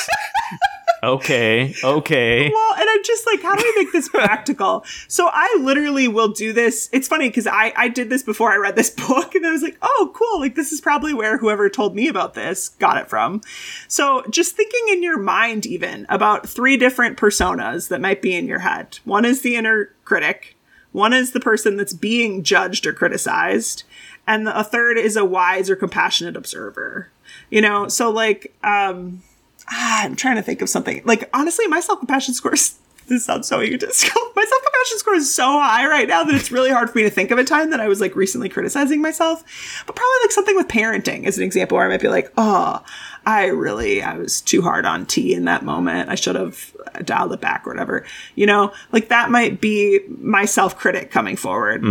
okay, 1.03 1.73
okay. 1.83 2.49
Well, 2.49 2.73
and 2.79 2.89
I'm 2.89 3.03
just 3.03 3.25
like, 3.25 3.41
how 3.41 3.55
do 3.55 3.63
we 3.63 3.83
make 3.83 3.93
this 3.93 4.09
practical? 4.09 4.85
so 5.07 5.29
I 5.31 5.57
literally 5.61 6.07
will 6.07 6.29
do 6.29 6.53
this. 6.53 6.89
It's 6.91 7.07
funny 7.07 7.29
because 7.29 7.47
I, 7.47 7.73
I 7.75 7.89
did 7.89 8.09
this 8.09 8.23
before 8.23 8.51
I 8.51 8.57
read 8.57 8.75
this 8.75 8.89
book 9.07 9.35
and 9.35 9.45
I 9.45 9.51
was 9.51 9.61
like, 9.61 9.77
oh, 9.81 10.11
cool. 10.13 10.39
Like, 10.39 10.55
this 10.55 10.71
is 10.71 10.81
probably 10.81 11.13
where 11.13 11.37
whoever 11.37 11.69
told 11.69 11.95
me 11.95 12.07
about 12.07 12.33
this 12.33 12.69
got 12.69 12.97
it 12.97 13.09
from. 13.09 13.41
So 13.87 14.23
just 14.29 14.55
thinking 14.55 14.85
in 14.89 15.03
your 15.03 15.19
mind, 15.19 15.65
even 15.65 16.05
about 16.09 16.47
three 16.47 16.77
different 16.77 17.17
personas 17.17 17.89
that 17.89 18.01
might 18.01 18.21
be 18.21 18.35
in 18.35 18.47
your 18.47 18.59
head. 18.59 18.99
One 19.05 19.25
is 19.25 19.41
the 19.41 19.55
inner 19.55 19.93
critic, 20.05 20.55
one 20.91 21.13
is 21.13 21.31
the 21.31 21.39
person 21.39 21.77
that's 21.77 21.93
being 21.93 22.43
judged 22.43 22.85
or 22.85 22.93
criticized, 22.93 23.83
and 24.27 24.47
a 24.47 24.63
third 24.63 24.97
is 24.97 25.15
a 25.15 25.25
wise 25.25 25.69
or 25.69 25.75
compassionate 25.75 26.35
observer. 26.35 27.09
You 27.49 27.61
know, 27.61 27.87
so 27.87 28.09
like, 28.09 28.53
um, 28.63 29.23
ah, 29.69 30.03
I'm 30.03 30.15
trying 30.15 30.35
to 30.35 30.41
think 30.41 30.61
of 30.61 30.69
something. 30.69 31.01
Like, 31.05 31.29
honestly, 31.33 31.67
my 31.67 31.79
self 31.79 31.99
compassion 31.99 32.33
score 32.33 32.53
is, 32.53 32.77
this 33.07 33.25
sounds 33.25 33.47
so 33.47 33.61
egotistical. 33.61 34.21
My 34.35 34.43
self 34.43 34.61
compassion 34.63 34.97
score 34.97 35.15
is 35.15 35.33
so 35.33 35.43
high 35.59 35.87
right 35.87 36.07
now 36.07 36.23
that 36.23 36.33
it's 36.33 36.51
really 36.51 36.71
hard 36.71 36.89
for 36.89 36.97
me 36.97 37.03
to 37.03 37.09
think 37.09 37.29
of 37.31 37.37
a 37.37 37.43
time 37.43 37.69
that 37.71 37.79
I 37.79 37.87
was 37.87 37.99
like 37.99 38.15
recently 38.15 38.47
criticizing 38.49 39.01
myself. 39.01 39.43
But 39.85 39.95
probably 39.95 40.17
like 40.23 40.31
something 40.31 40.55
with 40.55 40.67
parenting 40.67 41.25
as 41.25 41.37
an 41.37 41.43
example 41.43 41.77
where 41.77 41.85
I 41.85 41.89
might 41.89 42.01
be 42.01 42.07
like, 42.07 42.31
oh, 42.37 42.83
I 43.25 43.47
really, 43.47 44.01
I 44.01 44.17
was 44.17 44.41
too 44.41 44.61
hard 44.61 44.85
on 44.85 45.05
T 45.05 45.33
in 45.33 45.45
that 45.45 45.63
moment. 45.63 46.09
I 46.09 46.15
should 46.15 46.35
have 46.35 46.75
dialed 47.03 47.33
it 47.33 47.41
back 47.41 47.67
or 47.67 47.71
whatever. 47.71 48.05
You 48.35 48.45
know, 48.45 48.73
like 48.91 49.09
that 49.09 49.29
might 49.29 49.61
be 49.61 49.99
my 50.07 50.45
self 50.45 50.77
critic 50.77 51.11
coming 51.11 51.35
forward. 51.35 51.83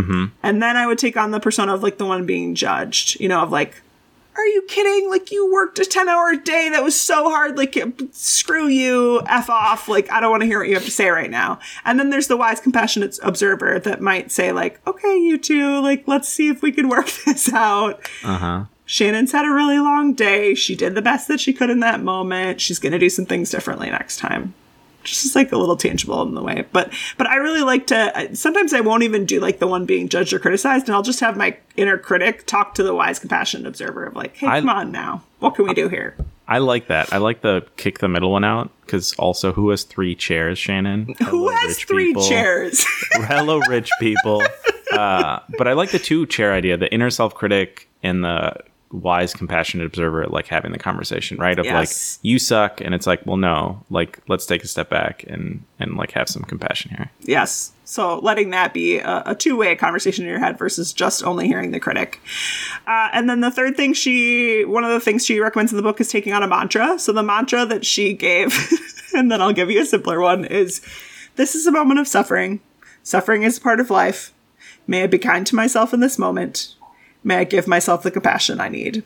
And 0.42 0.62
then 0.62 0.76
I 0.76 0.86
would 0.86 0.98
take 0.98 1.16
on 1.16 1.30
the 1.30 1.40
persona 1.40 1.74
of 1.74 1.82
like 1.82 1.98
the 1.98 2.06
one 2.06 2.26
being 2.26 2.54
judged, 2.54 3.20
you 3.20 3.28
know, 3.28 3.42
of 3.42 3.52
like, 3.52 3.82
are 4.40 4.46
you 4.46 4.62
kidding? 4.62 5.08
Like 5.10 5.30
you 5.30 5.50
worked 5.52 5.78
a 5.78 5.84
10 5.84 6.08
hour 6.08 6.36
day 6.36 6.68
that 6.70 6.82
was 6.82 7.00
so 7.00 7.30
hard. 7.30 7.56
Like 7.56 7.78
screw 8.12 8.68
you, 8.68 9.22
F 9.26 9.50
off. 9.50 9.88
Like 9.88 10.10
I 10.10 10.20
don't 10.20 10.30
want 10.30 10.42
to 10.42 10.46
hear 10.46 10.58
what 10.58 10.68
you 10.68 10.74
have 10.74 10.84
to 10.84 10.90
say 10.90 11.08
right 11.08 11.30
now. 11.30 11.58
And 11.84 11.98
then 11.98 12.10
there's 12.10 12.28
the 12.28 12.36
wise, 12.36 12.60
compassionate 12.60 13.18
observer 13.22 13.78
that 13.80 14.00
might 14.00 14.30
say 14.30 14.52
like, 14.52 14.80
okay, 14.86 15.16
you 15.18 15.38
two, 15.38 15.80
like 15.80 16.06
let's 16.06 16.28
see 16.28 16.48
if 16.48 16.62
we 16.62 16.72
can 16.72 16.88
work 16.88 17.10
this 17.26 17.52
out. 17.52 18.00
Uh 18.24 18.38
huh. 18.38 18.64
Shannon's 18.86 19.30
had 19.30 19.44
a 19.44 19.50
really 19.50 19.78
long 19.78 20.14
day. 20.14 20.56
She 20.56 20.74
did 20.74 20.96
the 20.96 21.02
best 21.02 21.28
that 21.28 21.38
she 21.38 21.52
could 21.52 21.70
in 21.70 21.78
that 21.78 22.02
moment. 22.02 22.60
She's 22.60 22.80
going 22.80 22.90
to 22.90 22.98
do 22.98 23.08
some 23.08 23.24
things 23.24 23.48
differently 23.48 23.88
next 23.88 24.16
time. 24.16 24.52
Just 25.04 25.34
like 25.34 25.50
a 25.52 25.56
little 25.56 25.76
tangible 25.76 26.22
in 26.22 26.34
the 26.34 26.42
way. 26.42 26.66
But 26.72 26.92
but 27.16 27.26
I 27.26 27.36
really 27.36 27.62
like 27.62 27.86
to 27.88 28.30
sometimes 28.34 28.72
I 28.74 28.80
won't 28.80 29.02
even 29.02 29.24
do 29.26 29.40
like 29.40 29.58
the 29.58 29.66
one 29.66 29.86
being 29.86 30.08
judged 30.08 30.32
or 30.32 30.38
criticized 30.38 30.86
and 30.88 30.94
I'll 30.94 31.02
just 31.02 31.20
have 31.20 31.36
my 31.36 31.56
inner 31.76 31.96
critic 31.98 32.46
talk 32.46 32.74
to 32.74 32.82
the 32.82 32.94
wise 32.94 33.18
compassionate 33.18 33.66
observer 33.66 34.04
of 34.06 34.14
like, 34.16 34.36
"Hey, 34.36 34.46
I- 34.46 34.60
come 34.60 34.68
on 34.68 34.92
now. 34.92 35.22
What 35.38 35.54
can 35.54 35.64
we 35.66 35.74
do 35.74 35.88
here?" 35.88 36.16
I 36.46 36.58
like 36.58 36.88
that. 36.88 37.12
I 37.12 37.18
like 37.18 37.42
the 37.42 37.64
kick 37.76 38.00
the 38.00 38.08
middle 38.08 38.32
one 38.32 38.42
out 38.44 38.70
because 38.84 39.12
also 39.14 39.52
who 39.52 39.70
has 39.70 39.84
three 39.84 40.16
chairs, 40.16 40.58
Shannon? 40.58 41.14
Who 41.28 41.48
has 41.48 41.78
three 41.78 42.06
people. 42.08 42.28
chairs? 42.28 42.84
Hello, 43.12 43.60
rich 43.68 43.88
people. 44.00 44.42
Uh, 44.92 45.38
but 45.56 45.68
I 45.68 45.74
like 45.74 45.90
the 45.92 46.00
two 46.00 46.26
chair 46.26 46.52
idea: 46.52 46.76
the 46.76 46.92
inner 46.92 47.10
self 47.10 47.34
critic 47.34 47.88
and 48.02 48.24
the 48.24 48.54
wise, 48.92 49.32
compassionate 49.32 49.86
observer, 49.86 50.26
like 50.26 50.46
having 50.48 50.72
the 50.72 50.78
conversation, 50.78 51.38
right? 51.38 51.58
Of 51.58 51.64
Yes. 51.64 52.18
like 52.18 52.24
you 52.24 52.38
suck, 52.38 52.80
and 52.80 52.94
it's 52.94 53.06
like, 53.06 53.24
well, 53.24 53.36
no, 53.36 53.82
like 53.90 54.18
let's 54.28 54.46
take 54.46 54.64
a 54.64 54.68
step 54.68 54.90
back 54.90 55.24
and 55.28 55.62
and 55.78 55.96
like 55.96 56.12
have 56.12 56.28
some 56.28 56.42
compassion 56.42 56.90
here. 56.90 57.10
Yes. 57.20 57.72
So 57.84 58.18
letting 58.20 58.50
that 58.50 58.72
be 58.72 58.98
a, 58.98 59.22
a 59.26 59.34
two 59.34 59.56
way 59.56 59.74
conversation 59.74 60.24
in 60.24 60.30
your 60.30 60.38
head 60.38 60.58
versus 60.58 60.92
just 60.92 61.24
only 61.24 61.46
hearing 61.46 61.70
the 61.72 61.80
critic. 61.80 62.20
Uh, 62.86 63.08
and 63.12 63.28
then 63.28 63.40
the 63.40 63.50
third 63.50 63.76
thing 63.76 63.94
she, 63.94 64.64
one 64.64 64.84
of 64.84 64.90
the 64.90 65.00
things 65.00 65.26
she 65.26 65.40
recommends 65.40 65.72
in 65.72 65.76
the 65.76 65.82
book 65.82 66.00
is 66.00 66.08
taking 66.08 66.32
on 66.32 66.42
a 66.42 66.48
mantra. 66.48 66.98
So 66.98 67.12
the 67.12 67.22
mantra 67.22 67.66
that 67.66 67.84
she 67.84 68.12
gave, 68.12 68.54
and 69.14 69.30
then 69.30 69.40
I'll 69.42 69.52
give 69.52 69.70
you 69.70 69.82
a 69.82 69.84
simpler 69.86 70.20
one, 70.20 70.44
is 70.44 70.80
this 71.36 71.54
is 71.54 71.66
a 71.66 71.72
moment 71.72 71.98
of 72.00 72.06
suffering. 72.06 72.60
Suffering 73.02 73.42
is 73.42 73.58
part 73.58 73.80
of 73.80 73.90
life. 73.90 74.32
May 74.86 75.02
I 75.04 75.06
be 75.06 75.18
kind 75.18 75.46
to 75.46 75.54
myself 75.56 75.92
in 75.92 76.00
this 76.00 76.18
moment. 76.18 76.74
May 77.22 77.36
I 77.36 77.44
give 77.44 77.66
myself 77.66 78.02
the 78.02 78.10
compassion 78.10 78.60
I 78.60 78.68
need. 78.68 79.02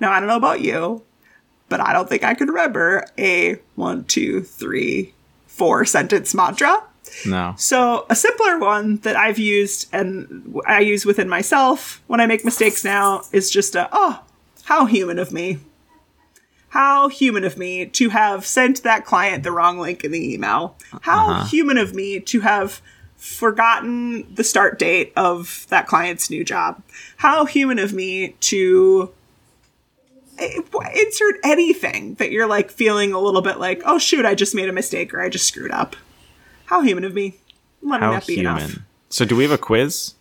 Now, 0.00 0.12
I 0.12 0.20
don't 0.20 0.28
know 0.28 0.36
about 0.36 0.60
you, 0.60 1.02
but 1.68 1.80
I 1.80 1.92
don't 1.92 2.08
think 2.08 2.24
I 2.24 2.34
could 2.34 2.48
remember 2.48 3.06
a 3.18 3.58
one, 3.74 4.04
two, 4.04 4.42
three, 4.42 5.14
four 5.46 5.84
sentence 5.84 6.34
mantra. 6.34 6.82
No, 7.26 7.54
So, 7.58 8.06
a 8.08 8.16
simpler 8.16 8.58
one 8.58 8.96
that 8.98 9.16
I've 9.16 9.38
used 9.38 9.88
and 9.92 10.58
I 10.66 10.80
use 10.80 11.04
within 11.04 11.28
myself 11.28 12.00
when 12.06 12.20
I 12.20 12.26
make 12.26 12.44
mistakes 12.44 12.84
now 12.84 13.22
is 13.32 13.50
just 13.50 13.74
a, 13.74 13.88
oh, 13.92 14.22
how 14.64 14.86
human 14.86 15.18
of 15.18 15.32
me. 15.32 15.58
How 16.68 17.08
human 17.08 17.44
of 17.44 17.58
me 17.58 17.84
to 17.86 18.08
have 18.08 18.46
sent 18.46 18.82
that 18.82 19.04
client 19.04 19.42
the 19.44 19.52
wrong 19.52 19.78
link 19.78 20.04
in 20.04 20.10
the 20.10 20.32
email. 20.32 20.76
How 21.02 21.30
uh-huh. 21.30 21.46
human 21.46 21.76
of 21.76 21.94
me 21.94 22.18
to 22.20 22.40
have 22.40 22.80
forgotten 23.22 24.26
the 24.34 24.42
start 24.42 24.80
date 24.80 25.12
of 25.16 25.64
that 25.68 25.86
client's 25.86 26.28
new 26.28 26.42
job. 26.42 26.82
How 27.18 27.44
human 27.44 27.78
of 27.78 27.92
me 27.92 28.30
to 28.40 29.12
eh, 30.38 30.58
insert 30.94 31.36
anything 31.44 32.14
that 32.14 32.32
you're 32.32 32.48
like 32.48 32.68
feeling 32.68 33.12
a 33.12 33.20
little 33.20 33.40
bit 33.40 33.60
like, 33.60 33.80
oh 33.86 33.98
shoot, 33.98 34.26
I 34.26 34.34
just 34.34 34.56
made 34.56 34.68
a 34.68 34.72
mistake 34.72 35.14
or 35.14 35.20
I 35.20 35.28
just 35.28 35.46
screwed 35.46 35.70
up. 35.70 35.94
How 36.64 36.80
human 36.80 37.04
of 37.04 37.14
me. 37.14 37.36
Letting 37.80 38.04
how 38.04 38.12
that 38.14 38.26
be 38.26 38.34
human. 38.34 38.56
enough. 38.56 38.78
So, 39.08 39.24
do 39.24 39.36
we 39.36 39.44
have 39.44 39.52
a 39.52 39.58
quiz? 39.58 40.14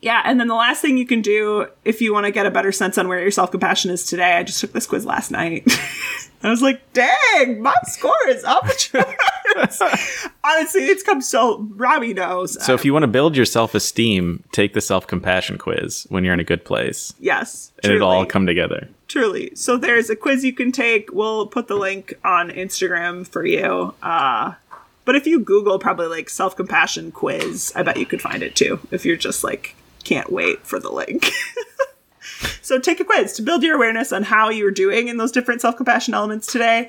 Yeah, 0.00 0.22
and 0.24 0.38
then 0.38 0.46
the 0.46 0.54
last 0.54 0.80
thing 0.80 0.98
you 0.98 1.06
can 1.06 1.22
do 1.22 1.66
if 1.84 2.00
you 2.00 2.12
want 2.12 2.26
to 2.26 2.32
get 2.32 2.46
a 2.46 2.50
better 2.50 2.70
sense 2.70 2.98
on 2.98 3.08
where 3.08 3.20
your 3.20 3.30
self 3.32 3.50
compassion 3.50 3.90
is 3.90 4.04
today, 4.04 4.36
I 4.36 4.44
just 4.44 4.60
took 4.60 4.72
this 4.72 4.86
quiz 4.86 5.04
last 5.04 5.32
night. 5.32 5.64
I 6.42 6.50
was 6.50 6.62
like, 6.62 6.92
dang, 6.92 7.62
my 7.62 7.74
score 7.84 8.28
is 8.28 8.44
up. 8.44 8.64
Honestly, 10.44 10.82
it's 10.82 11.02
come 11.02 11.20
so 11.20 11.66
Rami 11.74 12.14
knows. 12.14 12.62
So, 12.64 12.74
if 12.74 12.84
you 12.84 12.92
want 12.92 13.04
to 13.04 13.08
build 13.08 13.36
your 13.36 13.46
self 13.46 13.74
esteem, 13.74 14.44
take 14.52 14.74
the 14.74 14.80
self 14.80 15.06
compassion 15.06 15.58
quiz 15.58 16.06
when 16.08 16.24
you're 16.24 16.34
in 16.34 16.40
a 16.40 16.44
good 16.44 16.64
place, 16.64 17.14
yes, 17.20 17.72
and 17.82 17.92
it'll 17.92 18.08
all 18.08 18.26
come 18.26 18.46
together. 18.46 18.88
Truly. 19.12 19.54
So 19.54 19.76
there's 19.76 20.08
a 20.08 20.16
quiz 20.16 20.42
you 20.42 20.54
can 20.54 20.72
take. 20.72 21.12
We'll 21.12 21.46
put 21.46 21.68
the 21.68 21.74
link 21.74 22.14
on 22.24 22.48
Instagram 22.50 23.26
for 23.26 23.44
you. 23.44 23.94
Uh, 24.02 24.54
but 25.04 25.16
if 25.16 25.26
you 25.26 25.38
Google 25.38 25.78
probably 25.78 26.06
like 26.06 26.30
self 26.30 26.56
compassion 26.56 27.12
quiz, 27.12 27.74
I 27.76 27.82
bet 27.82 27.98
you 27.98 28.06
could 28.06 28.22
find 28.22 28.42
it 28.42 28.56
too 28.56 28.80
if 28.90 29.04
you're 29.04 29.18
just 29.18 29.44
like 29.44 29.74
can't 30.04 30.32
wait 30.32 30.66
for 30.66 30.80
the 30.80 30.90
link. 30.90 31.30
so 32.62 32.78
take 32.78 33.00
a 33.00 33.04
quiz 33.04 33.34
to 33.34 33.42
build 33.42 33.62
your 33.62 33.76
awareness 33.76 34.12
on 34.12 34.22
how 34.22 34.48
you're 34.48 34.70
doing 34.70 35.08
in 35.08 35.18
those 35.18 35.30
different 35.30 35.60
self 35.60 35.76
compassion 35.76 36.14
elements 36.14 36.46
today. 36.46 36.88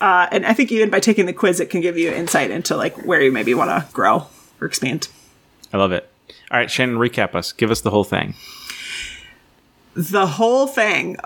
Uh, 0.00 0.26
and 0.32 0.46
I 0.46 0.54
think 0.54 0.72
even 0.72 0.88
by 0.90 1.00
taking 1.00 1.26
the 1.26 1.32
quiz, 1.32 1.60
it 1.60 1.70
can 1.70 1.80
give 1.80 1.98
you 1.98 2.10
insight 2.10 2.50
into 2.50 2.76
like 2.76 2.96
where 3.04 3.20
you 3.20 3.30
maybe 3.30 3.52
want 3.54 3.70
to 3.70 3.92
grow 3.92 4.26
or 4.60 4.66
expand. 4.66 5.08
I 5.72 5.76
love 5.76 5.92
it. 5.92 6.08
All 6.50 6.58
right, 6.58 6.70
Shannon, 6.70 6.96
recap 6.96 7.34
us. 7.34 7.52
Give 7.52 7.70
us 7.70 7.80
the 7.82 7.90
whole 7.90 8.04
thing. 8.04 8.34
the 9.94 10.26
whole 10.26 10.66
thing. 10.66 11.16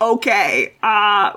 Okay, 0.00 0.74
uh, 0.82 1.32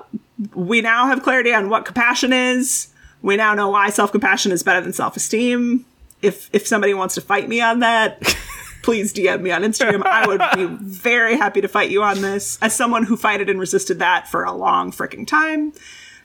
we 0.54 0.80
now 0.80 1.06
have 1.06 1.22
clarity 1.22 1.52
on 1.52 1.68
what 1.68 1.84
compassion 1.84 2.32
is. 2.32 2.88
We 3.20 3.36
now 3.36 3.54
know 3.54 3.70
why 3.70 3.90
self 3.90 4.12
compassion 4.12 4.52
is 4.52 4.62
better 4.62 4.80
than 4.80 4.92
self 4.92 5.16
esteem. 5.16 5.84
If 6.22 6.48
if 6.52 6.66
somebody 6.66 6.94
wants 6.94 7.14
to 7.16 7.20
fight 7.20 7.48
me 7.48 7.60
on 7.60 7.80
that, 7.80 8.22
please 8.82 9.12
DM 9.12 9.42
me 9.42 9.50
on 9.50 9.62
Instagram. 9.62 10.04
I 10.04 10.26
would 10.26 10.42
be 10.54 10.66
very 10.84 11.36
happy 11.36 11.60
to 11.60 11.68
fight 11.68 11.90
you 11.90 12.02
on 12.02 12.22
this. 12.22 12.58
As 12.62 12.74
someone 12.74 13.04
who 13.04 13.16
fighted 13.16 13.50
and 13.50 13.58
resisted 13.58 13.98
that 13.98 14.28
for 14.28 14.44
a 14.44 14.52
long 14.52 14.92
freaking 14.92 15.26
time, 15.26 15.72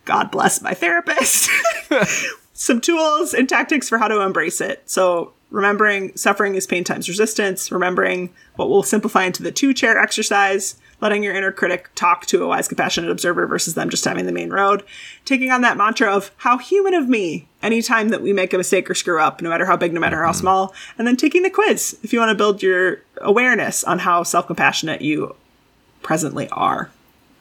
God 0.08 0.32
bless 0.32 0.62
my 0.62 0.74
therapist. 0.74 1.50
Some 2.54 2.82
tools 2.82 3.34
and 3.34 3.48
tactics 3.48 3.90
for 3.90 3.98
how 3.98 4.08
to 4.08 4.22
embrace 4.22 4.62
it. 4.62 4.90
So 4.90 5.34
remembering 5.52 6.16
suffering 6.16 6.56
is 6.56 6.66
pain 6.66 6.86
times 6.86 7.10
resistance, 7.10 7.72
remembering 7.72 8.34
what 8.56 8.70
we'll 8.70 8.84
simplify 8.84 9.26
into 9.26 9.44
the 9.44 9.52
two 9.52 9.74
chair 9.74 9.98
exercise, 9.98 10.76
letting 11.02 11.24
your 11.24 11.36
inner 11.36 11.52
critic 11.52 11.90
talk 11.94 12.26
to 12.28 12.42
a 12.42 12.48
wise, 12.48 12.70
compassionate 12.70 13.12
observer 13.12 13.46
versus 13.48 13.76
them 13.76 13.90
just 13.90 14.06
having 14.06 14.26
the 14.26 14.32
main 14.32 14.50
road, 14.50 14.82
taking 15.26 15.52
on 15.52 15.60
that 15.62 15.76
mantra 15.76 16.08
of 16.08 16.32
how 16.38 16.58
human 16.58 16.94
of 16.94 17.10
me 17.10 17.50
anytime 17.62 18.08
that 18.08 18.22
we 18.22 18.32
make 18.32 18.54
a 18.54 18.58
mistake 18.58 18.90
or 18.90 18.96
screw 18.96 19.20
up, 19.20 19.42
no 19.42 19.50
matter 19.50 19.66
how 19.66 19.76
big, 19.76 19.94
no 19.94 20.00
matter 20.00 20.24
how 20.24 20.32
mm-hmm. 20.32 20.40
small, 20.40 20.74
and 20.98 21.06
then 21.06 21.18
taking 21.18 21.44
the 21.44 21.50
quiz 21.50 22.00
if 22.02 22.14
you 22.14 22.20
want 22.20 22.30
to 22.30 22.36
build 22.36 22.64
your 22.64 23.02
awareness 23.18 23.84
on 23.84 24.00
how 24.00 24.24
self 24.24 24.48
compassionate 24.48 25.02
you 25.02 25.36
presently 26.02 26.48
are. 26.50 26.92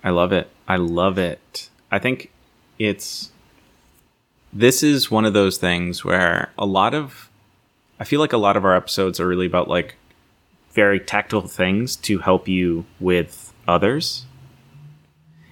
I 0.03 0.11
love 0.11 0.33
it. 0.33 0.51
I 0.67 0.77
love 0.77 1.17
it. 1.17 1.71
I 1.93 2.01
think 2.01 2.33
it's 2.79 3.31
this 4.53 4.83
is 4.83 5.11
one 5.11 5.25
of 5.25 5.33
those 5.33 5.59
things 5.59 6.05
where 6.05 6.51
a 6.59 6.67
lot 6.67 6.95
of 6.95 7.31
I 7.99 8.05
feel 8.05 8.21
like 8.21 8.33
a 8.33 8.39
lot 8.39 8.57
of 8.57 8.65
our 8.65 8.77
episodes 8.77 9.21
are 9.21 9.27
really 9.27 9.47
about 9.47 9.69
like 9.69 9.97
very 10.73 11.01
tactile 11.01 11.47
things 11.47 11.97
to 11.97 12.19
help 12.19 12.47
you 12.49 12.85
with 13.01 13.53
others. 13.67 14.27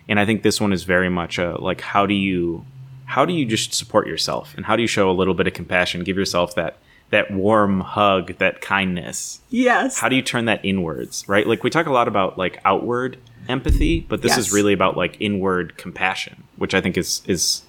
And 0.09 0.21
I 0.21 0.27
think 0.27 0.43
this 0.43 0.61
one 0.61 0.73
is 0.73 0.85
very 0.85 1.09
much 1.09 1.39
a 1.39 1.57
like 1.61 1.81
how 1.81 2.07
do 2.07 2.15
you 2.15 2.65
how 3.07 3.25
do 3.25 3.33
you 3.33 3.47
just 3.47 3.75
support 3.75 4.07
yourself 4.07 4.55
and 4.57 4.67
how 4.67 4.77
do 4.77 4.83
you 4.83 4.89
show 4.89 5.11
a 5.11 5.13
little 5.13 5.35
bit 5.35 5.47
of 5.47 5.55
compassion, 5.55 6.05
give 6.05 6.17
yourself 6.17 6.55
that 6.55 6.79
that 7.11 7.31
warm 7.31 7.81
hug, 7.81 8.39
that 8.39 8.61
kindness. 8.61 9.41
Yes. 9.51 9.99
How 9.99 10.09
do 10.09 10.17
you 10.17 10.23
turn 10.23 10.47
that 10.47 10.65
inwards, 10.65 11.25
right? 11.29 11.47
Like 11.47 11.63
we 11.63 11.71
talk 11.71 11.87
a 11.87 11.93
lot 11.93 12.09
about 12.09 12.39
like 12.39 12.61
outward 12.65 13.19
empathy, 13.49 14.01
but 14.01 14.23
this 14.23 14.37
is 14.37 14.53
really 14.53 14.73
about 14.73 14.97
like 14.97 15.17
inward 15.21 15.77
compassion, 15.77 16.45
which 16.57 16.75
I 16.75 16.81
think 16.81 16.97
is 16.97 17.23
is 17.27 17.63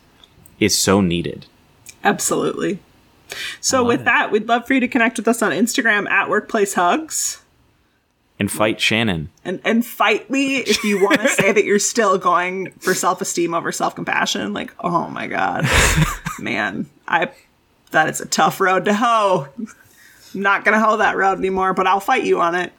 is 0.59 0.77
so 0.77 1.01
needed. 1.01 1.45
Absolutely. 2.03 2.79
So, 3.59 3.83
with 3.83 4.01
it. 4.01 4.05
that, 4.05 4.31
we'd 4.31 4.47
love 4.47 4.67
for 4.67 4.75
you 4.75 4.79
to 4.79 4.87
connect 4.87 5.17
with 5.17 5.27
us 5.27 5.41
on 5.41 5.51
Instagram 5.51 6.07
at 6.09 6.29
Workplace 6.29 6.75
Hugs 6.75 7.41
And 8.39 8.51
fight 8.51 8.79
Shannon. 8.79 9.29
and, 9.43 9.59
and 9.65 9.83
fight 9.83 10.29
me 10.29 10.57
if 10.57 10.83
you 10.83 11.03
want 11.03 11.21
to 11.21 11.27
say 11.39 11.51
that 11.51 11.65
you're 11.65 11.79
still 11.79 12.17
going 12.19 12.71
for 12.79 12.93
self 12.93 13.21
esteem 13.21 13.53
over 13.53 13.71
self 13.71 13.95
compassion. 13.95 14.53
Like, 14.53 14.73
oh 14.79 15.07
my 15.09 15.25
God, 15.27 15.65
man, 16.39 16.85
I 17.07 17.31
that 17.91 18.09
is 18.09 18.21
a 18.21 18.25
tough 18.27 18.61
road 18.61 18.85
to 18.85 18.93
hoe. 18.93 19.47
I'm 19.57 20.41
not 20.41 20.65
going 20.65 20.77
to 20.77 20.85
hoe 20.85 20.97
that 20.97 21.15
road 21.15 21.37
anymore, 21.39 21.73
but 21.73 21.87
I'll 21.87 21.99
fight 21.99 22.23
you 22.25 22.41
on 22.41 22.55
it. 22.55 22.73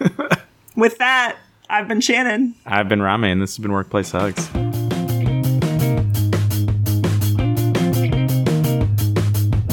with 0.76 0.98
that, 0.98 1.36
I've 1.68 1.88
been 1.88 2.00
Shannon. 2.00 2.54
I've 2.66 2.88
been 2.88 3.02
Rami 3.02 3.30
and 3.30 3.40
this 3.40 3.56
has 3.56 3.62
been 3.62 3.72
Workplace 3.72 4.12
Hugs. 4.12 4.48